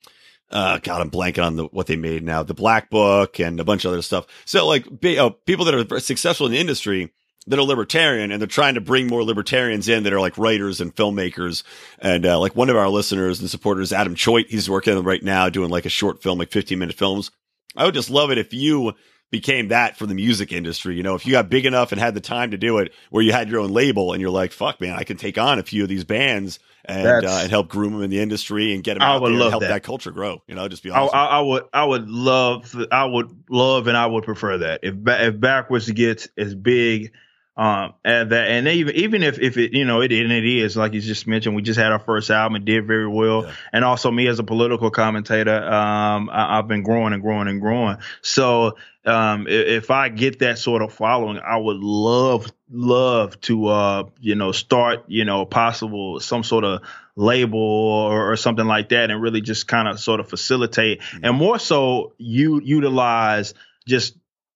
[0.50, 3.64] uh god i'm blanking on the what they made now the black book and a
[3.64, 7.12] bunch of other stuff so like be, uh, people that are successful in the industry
[7.48, 10.80] that are libertarian and they're trying to bring more libertarians in that are like writers
[10.80, 11.64] and filmmakers
[12.00, 15.24] and uh, like one of our listeners and supporters adam choit he's working on right
[15.24, 17.32] now doing like a short film like 15 minute films
[17.76, 18.94] i would just love it if you
[19.32, 20.96] became that for the music industry.
[20.96, 23.24] You know, if you got big enough and had the time to do it, where
[23.24, 25.64] you had your own label and you're like, "Fuck, man, I can take on a
[25.64, 28.96] few of these bands and uh, and help groom them in the industry and get
[28.96, 29.70] them I out there and help that.
[29.70, 29.84] that.
[29.84, 31.04] culture grow." You know, just be I.
[31.04, 34.96] I, I would, I would love, I would love, and I would prefer that if
[34.96, 37.14] if Backwordz gets as big,
[37.62, 40.76] um, and that, and even even if if it, you know, it and it is
[40.76, 43.54] like you just mentioned, we just had our first album, it did very well, Yeah.
[43.74, 47.62] and also me as a political commentator, um, I, I've been growing and growing and
[47.62, 47.98] growing.
[48.22, 53.68] So, um, i- if I get that sort of following, I would love love to,
[53.68, 56.82] uh, you know, start, you know, possible some sort of
[57.16, 61.36] label or, or something like that and really just kind of sort of facilitate and
[61.36, 63.54] more so you utilize
[63.86, 64.16] just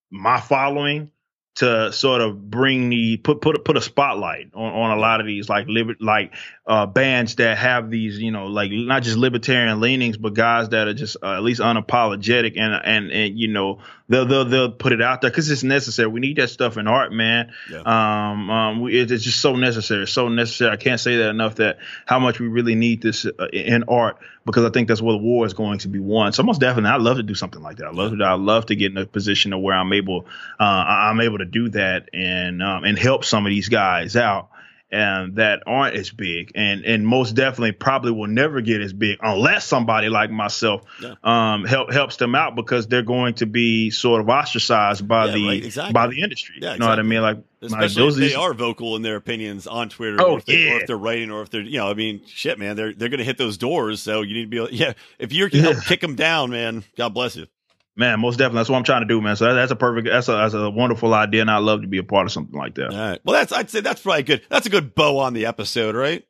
[0.09, 1.11] my following
[1.55, 5.21] to sort of bring the put put a, put a spotlight on, on a lot
[5.21, 6.33] of these like liber, like
[6.67, 10.87] uh bands that have these you know like not just libertarian leanings but guys that
[10.89, 13.79] are just uh, at least unapologetic and and and you know
[14.09, 16.07] they'll they'll, they'll put it out there because it's necessary.
[16.09, 17.53] We need that stuff in art man.
[17.71, 17.79] Yeah.
[17.85, 20.71] um um we, it- it's just so necessary so necessary.
[20.71, 24.17] I can't say that enough that how much we really need this uh, in art
[24.45, 26.31] because i think that's where the war is going to be won.
[26.33, 27.87] So most definitely i love to do something like that.
[27.87, 30.27] I love to i love to get in a position of where i'm able
[30.59, 34.49] uh i'm able to do that and um and help some of these guys out
[34.91, 39.17] and that aren't as big and and most definitely probably will never get as big
[39.21, 41.15] unless somebody like myself Yeah.
[41.23, 45.31] um help helps them out because they're going to be sort of ostracized by Yeah,
[45.33, 45.93] the right, exactly.
[45.93, 48.27] by the industry Yeah, you know what i mean like, like Especially those if they
[48.27, 50.75] these- are vocal in their opinions on Twitter, Oh, or, if they, or yeah.
[50.81, 53.17] if they're writing, or if they're, you know, I mean, shit, man, they're they're going
[53.17, 54.03] to hit those doors.
[54.03, 56.83] So you need to be, able- yeah, if you can help kick them down, man,
[56.95, 57.47] God bless you.
[57.95, 60.07] Man most definitely that's what i'm trying to do man so that, that's a perfect
[60.07, 62.57] that's a, that's a wonderful idea and i'd love to be a part of something
[62.57, 63.19] like that All right.
[63.23, 64.41] Well, that's I'd say that's probably good.
[64.49, 66.25] That's a good bow on the episode, right?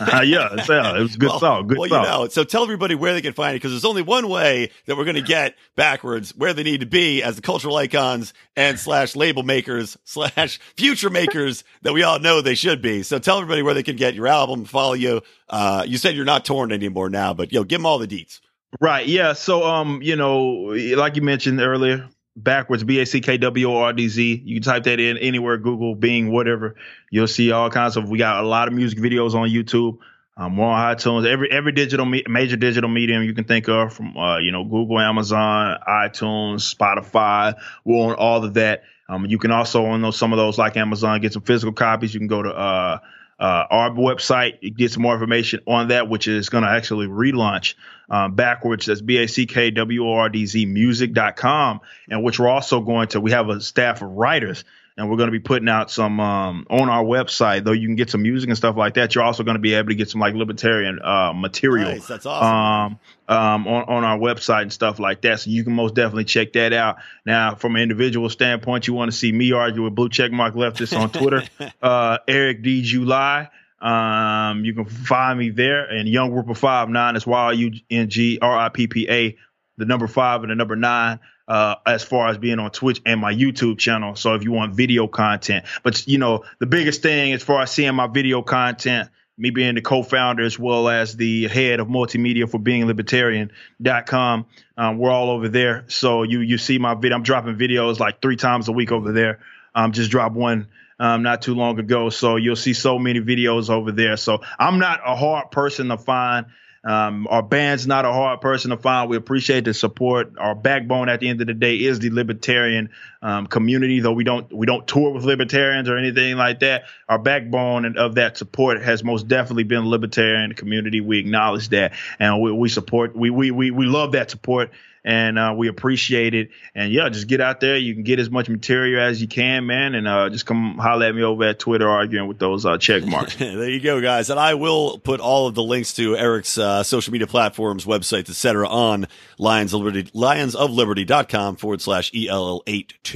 [0.00, 1.66] yeah, it's, yeah, it was a good well, song.
[1.66, 2.02] Good well, song.
[2.02, 4.70] you know, so tell everybody where they can find it because there's only one way
[4.86, 8.34] that we're going to get Backwordz where they need to be as the cultural icons
[8.56, 13.02] and slash label makers slash future makers that we all know they should be.
[13.02, 15.22] So tell everybody where they can get your album, follow you.
[15.48, 18.08] Uh, you said you're not torn anymore now, but you know, give them all the
[18.08, 18.40] deets.
[18.80, 19.06] Right.
[19.06, 19.32] Yeah.
[19.32, 22.08] So, um, you know, like you mentioned earlier,
[22.40, 24.42] Backwordz B A C K W O R D Z.
[24.44, 26.76] You can type that in anywhere, Google, Bing, whatever.
[27.10, 28.08] You'll see all kinds of.
[28.08, 29.98] We got a lot of music videos on YouTube.
[30.36, 31.26] Um, we're on iTunes.
[31.26, 34.62] Every every digital me- major digital medium you can think of, from uh, you know
[34.64, 37.54] Google, Amazon, iTunes, Spotify.
[37.84, 38.84] We're on all of that.
[39.08, 42.14] Um, you can also on those some of those like Amazon get some physical copies.
[42.14, 42.98] You can go to uh,
[43.38, 47.74] uh, our website, get some more information on that, which is going to actually relaunch
[48.10, 48.86] um, Backwordz.
[48.86, 51.80] That's B A C K W O R D Z music.com.
[52.10, 54.64] And which we're also going to, we have a staff of writers
[54.98, 57.62] and we're going to be putting out some um, on our website.
[57.62, 59.74] Though you can get some music and stuff like that, you're also going to be
[59.74, 61.92] able to get some like libertarian uh, material.
[61.92, 62.98] Nice, that's awesome.
[63.28, 65.38] Um, um, on on our website and stuff like that.
[65.38, 66.96] So you can most definitely check that out.
[67.24, 70.98] Now, from an individual standpoint, you want to see me argue with blue checkmark leftists
[70.98, 71.44] on Twitter,
[71.82, 73.50] uh, Eric D July.
[73.80, 78.08] Um, you can find me there and Yung Rippa five nine is Y U N
[78.08, 79.36] G R I P P A,
[79.76, 83.20] the number five and the number nine uh, as far as being on Twitch and
[83.20, 84.14] my YouTube channel.
[84.14, 87.72] So if you want video content, but you know, the biggest thing as far as
[87.72, 92.50] seeing my video content, me being the co-founder as well as the head of multimedia
[92.50, 94.46] for BeingLibertarian.com.
[94.76, 95.84] Um, we're all over there.
[95.88, 97.16] So you, you see my video.
[97.16, 99.40] I'm dropping videos like three times a week over there.
[99.74, 100.68] Um, just dropped one
[100.98, 102.10] um, not too long ago.
[102.10, 104.16] So you'll see so many videos over there.
[104.16, 106.46] So I'm not a hard person to find.
[106.84, 109.10] Um, our band's not a hard person to find.
[109.10, 110.38] We appreciate the support.
[110.38, 112.90] Our backbone at the end of the day is the libertarian
[113.22, 116.84] um, community, though we don't we don't tour with libertarians or anything like that.
[117.08, 121.00] Our backbone and of that support has most definitely been libertarian community.
[121.00, 123.16] We acknowledge that, and we, we support.
[123.16, 124.70] We, we we we love that support
[125.08, 126.50] and uh, we appreciate it.
[126.74, 127.76] And yeah, just get out there.
[127.76, 131.06] You can get as much material as you can, man, and uh, just come holler
[131.06, 133.34] at me over at Twitter arguing with those uh, check marks.
[133.36, 134.28] there you go, guys.
[134.28, 138.28] And I will put all of the links to Eric's uh, social media platforms, websites,
[138.28, 139.06] etc., on
[139.38, 143.07] Lions of Liberty, lionsofliberty.com forward slash ELL82.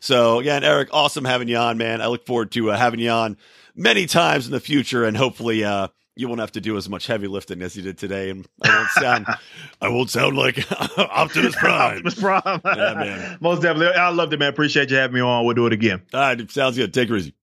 [0.00, 2.00] So again, Eric, awesome having you on, man.
[2.00, 3.36] I look forward to uh, having you on
[3.74, 5.88] many times in the future and hopefully, uh,
[6.18, 8.76] you won't have to do as much heavy lifting as you did today, and I
[8.76, 9.26] won't sound,
[9.80, 10.58] I won't sound like
[10.98, 11.98] Optimus Prime.
[11.98, 13.38] Optimus Prime, yeah, man.
[13.40, 14.48] Most definitely, I loved it, man.
[14.48, 15.46] Appreciate you having me on.
[15.46, 16.02] We'll do it again.
[16.12, 16.92] All right, sounds good.
[16.92, 17.34] Take it easy.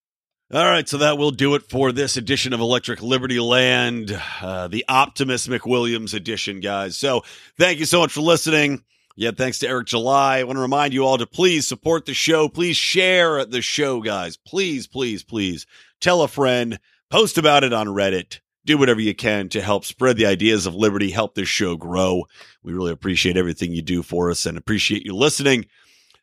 [0.54, 4.86] All right, so that will do it for this edition of Electric Libertyland, uh, the
[4.90, 6.98] Optimus McWilliams edition, guys.
[6.98, 7.24] So
[7.58, 8.84] thank you so much for listening.
[9.16, 10.40] Yeah, thanks to Eric July.
[10.40, 12.50] I want to remind you all to please support the show.
[12.50, 14.36] Please share the show, guys.
[14.38, 15.66] Please, please, please
[16.02, 20.18] tell a friend, post about it on Reddit do whatever you can to help spread
[20.18, 22.26] the ideas of liberty, help this show grow.
[22.64, 25.68] We really appreciate everything you do for us and appreciate you listening.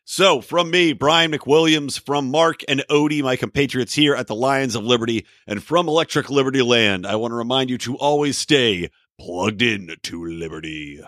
[0.05, 4.75] So, from me, Brian McWilliams, from Mark and Odie, my compatriots here at the Lions
[4.75, 9.61] of Liberty, and from Electric Libertyland, I want to remind you to always stay plugged
[9.61, 11.01] in to liberty.